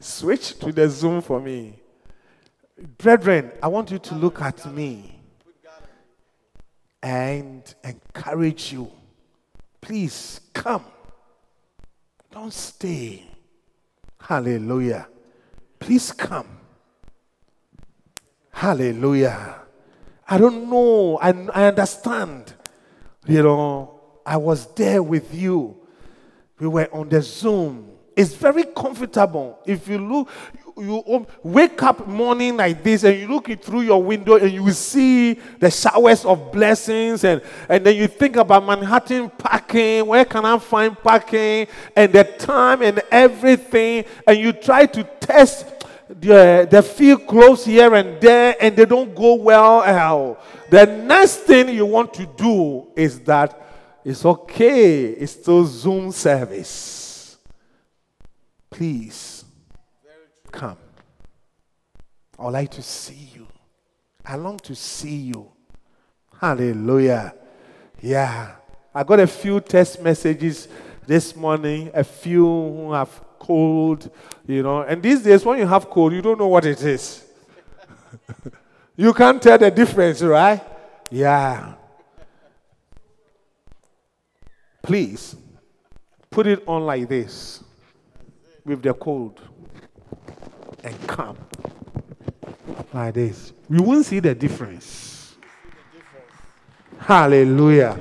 [0.00, 1.78] Switch to the Zoom for me.
[2.98, 5.20] Brethren, I want you to look at me
[7.00, 8.90] and encourage you.
[9.80, 10.84] Please come.
[12.32, 13.24] Don't stay.
[14.18, 15.06] Hallelujah.
[15.78, 16.48] Please come.
[18.50, 19.60] Hallelujah.
[20.28, 21.18] I don't know.
[21.20, 22.54] I, I understand.
[23.26, 25.76] You know, I was there with you.
[26.58, 27.90] We were on the Zoom.
[28.16, 29.58] It's very comfortable.
[29.66, 30.30] If you look,
[30.76, 34.70] you, wake up morning like this and you look it through your window and you
[34.72, 40.44] see the showers of blessings and, and then you think about Manhattan parking, where can
[40.44, 45.66] I find parking and the time and everything and you try to test
[46.08, 50.38] the, the field close here and there and they don't go well.
[50.70, 53.62] The next thing you want to do is that
[54.04, 57.38] it's okay, it's still Zoom service.
[58.70, 59.35] Please
[60.56, 60.78] come.
[62.38, 63.46] I would like to see you.
[64.24, 65.52] I long to see you.
[66.40, 67.34] Hallelujah.
[68.00, 68.56] Yeah.
[68.94, 70.68] I got a few text messages
[71.06, 74.10] this morning, a few who have cold,
[74.46, 74.82] you know.
[74.82, 77.24] And these days, when you have cold, you don't know what it is.
[78.96, 80.60] you can't tell the difference, right?
[81.10, 81.74] Yeah.
[84.82, 85.36] Please
[86.30, 87.62] put it on like this
[88.64, 89.40] with the cold
[90.86, 91.36] and come
[92.94, 93.52] like this.
[93.68, 95.34] You won't see the difference.
[96.98, 97.98] Hallelujah.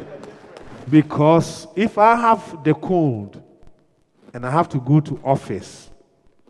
[0.90, 3.42] Because if I have the cold
[4.34, 5.90] and I have to go to office,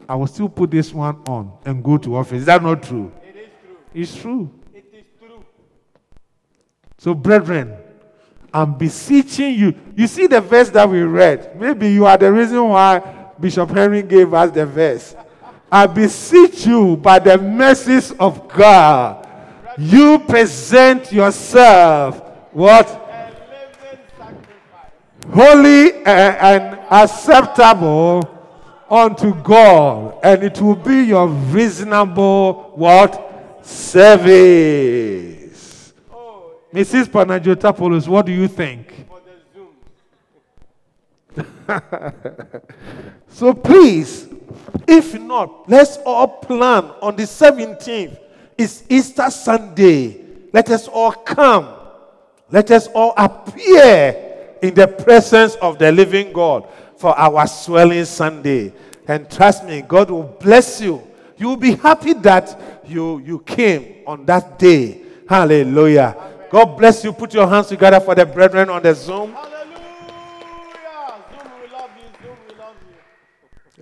[0.08, 2.42] I will still put this one on and go to office.
[2.42, 3.12] Is that not true?
[3.24, 3.78] It is true.
[3.94, 4.52] It's true.
[4.74, 5.46] It is true.
[6.98, 7.78] So, brethren,
[8.54, 9.74] I'm beseeching you.
[9.96, 11.58] You see the verse that we read.
[11.60, 13.00] Maybe you are the reason why
[13.40, 15.16] Bishop Henry gave us the verse.
[15.72, 19.28] I beseech you by the mercies of God,
[19.78, 23.02] you present yourself what?
[25.34, 28.30] Holy and acceptable
[28.90, 33.60] unto God, and it will be your reasonable what?
[33.62, 34.34] Service.
[36.72, 37.08] Mrs.
[37.08, 38.94] Panagiotopoulos, what do you think?
[43.36, 44.30] so please,
[44.88, 48.18] if not, let's all plan on the 17th.
[48.58, 50.22] It's Easter Sunday.
[50.54, 51.68] Let us all come.
[52.50, 56.66] Let us all appear in the presence of the living God
[56.96, 58.72] for our swelling Sunday.
[59.06, 61.06] And trust me, God will bless you.
[61.36, 65.02] You will be happy that you, you came on that day.
[65.28, 66.16] Hallelujah.
[66.50, 67.12] God bless you.
[67.12, 69.36] Put your hands together for the brethren on the Zoom.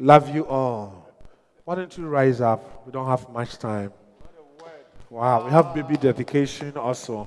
[0.03, 1.07] Love you all.
[1.63, 2.85] Why don't you rise up?
[2.85, 3.93] We don't have much time.
[5.09, 7.25] Wow, we have baby dedication also.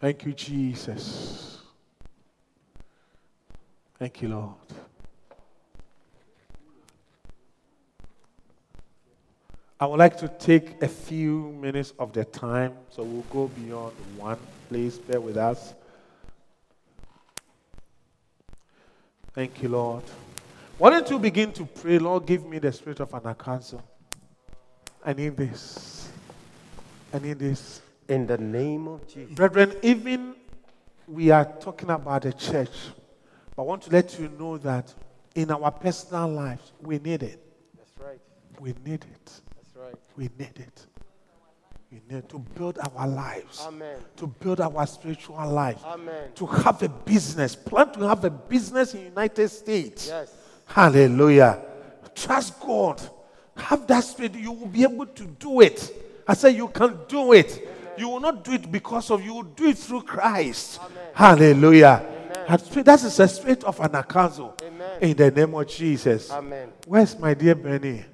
[0.00, 1.60] Thank you, Jesus.
[4.00, 4.81] Thank you, Lord.
[9.82, 13.92] I would like to take a few minutes of the time, so we'll go beyond
[14.16, 14.38] one.
[14.68, 15.74] Please bear with us.
[19.32, 20.04] Thank you, Lord.
[20.78, 23.82] Why don't you begin to pray, Lord, give me the spirit of anagkazo.
[25.04, 26.08] I need this.
[27.12, 27.82] I need this.
[28.08, 29.34] In the name of Jesus.
[29.34, 30.36] Brethren, even
[31.08, 32.70] we are talking about the church,
[33.56, 34.94] but I want to let you know that
[35.34, 37.44] in our personal lives, we need it.
[37.76, 38.20] That's right.
[38.60, 39.40] We need it.
[40.16, 40.86] We need it.
[41.90, 43.98] We need to build our lives, Amen.
[44.16, 46.32] to build our spiritual life, Amen.
[46.34, 47.54] to have a business.
[47.54, 50.08] Plan to have a business in United States.
[50.08, 50.34] Yes.
[50.64, 51.60] Hallelujah.
[52.14, 53.00] Trust God.
[53.56, 54.34] Have that spirit.
[54.34, 55.94] You will be able to do it.
[56.26, 57.68] I say you can do it.
[57.98, 60.80] You will not do it because of you will do it through Christ.
[61.14, 62.06] Hallelujah.
[62.48, 64.62] That That is the spirit of anagkazo.
[64.62, 64.98] Amen.
[65.02, 66.30] In the name of Jesus.
[66.30, 66.72] Amen.
[66.86, 68.04] Where's my dear Benny?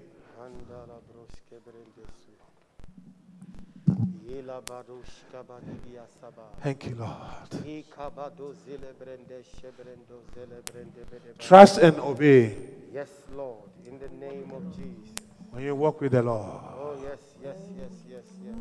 [6.63, 7.51] Thank you, Lord.
[7.67, 11.39] Ikabado zile brende shebrendo zele brende bedeba.
[11.39, 12.57] Trust and obey
[12.93, 15.15] Yes, Lord, in the name of Jesus.
[15.51, 16.61] when you walk with the Lord.
[16.79, 18.57] Oh, yes, yes, yes, yes, yes.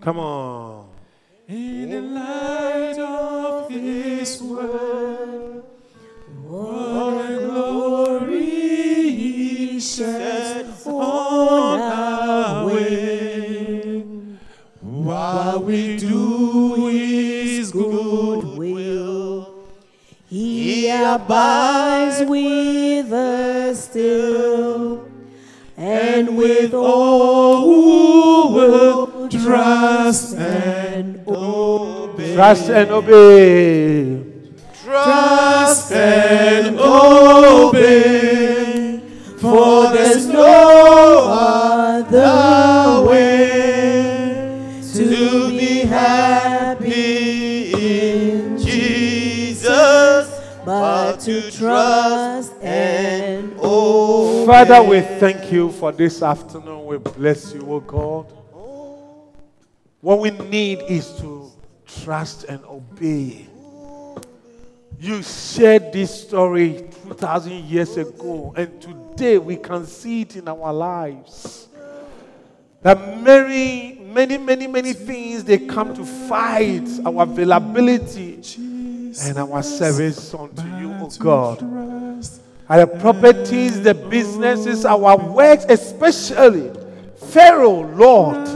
[0.00, 0.88] Come on.
[1.48, 5.62] In the light of His word,
[6.46, 8.44] what a glory
[9.10, 13.37] He sheds on our way.
[15.08, 19.64] While we do His good will,
[20.28, 25.08] He abides with us still,
[25.78, 32.34] and with all who will trust and obey.
[32.34, 34.24] Trust and obey.
[34.84, 38.20] Trust and obey,
[39.38, 42.37] for there's no other
[51.50, 54.46] trust and obey.
[54.46, 56.86] Father, we thank you for this afternoon.
[56.86, 58.32] We bless you, O God.
[60.00, 61.50] What we need is to
[61.86, 63.46] trust and obey.
[65.00, 70.72] You shared this story 2,000 years ago, and today we can see it in our
[70.72, 71.68] lives.
[72.82, 78.40] That many, many, many, many things they come to fight our availability
[79.20, 80.77] and our service unto you,
[81.16, 81.62] God.
[82.68, 86.70] Our properties, the businesses, our works, especially
[87.16, 88.48] Pharaoh, Lord.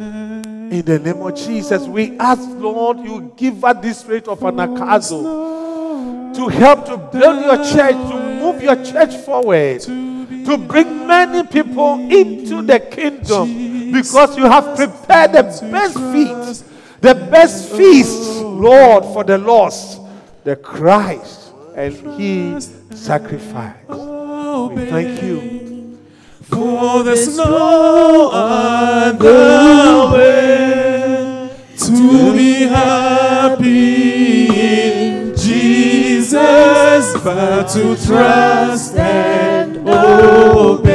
[0.00, 6.34] In the name of Jesus, we ask, Lord, you give us this spirit of anagkazo
[6.34, 11.94] to help to build your church, to move your church forward, to bring many people
[12.10, 16.64] into the kingdom because you have prepared the best feast,
[17.00, 20.00] the best feast, Lord, for the lost,
[20.42, 21.43] the Christ,
[21.74, 22.60] and He
[22.94, 23.88] sacrificed.
[23.88, 25.98] We thank you.
[26.42, 36.32] For there's no other way to be happy in Jesus
[37.22, 40.94] but to trust and obey.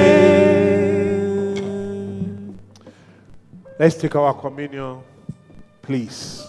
[3.77, 5.01] Let's take our communion,
[5.82, 6.48] please.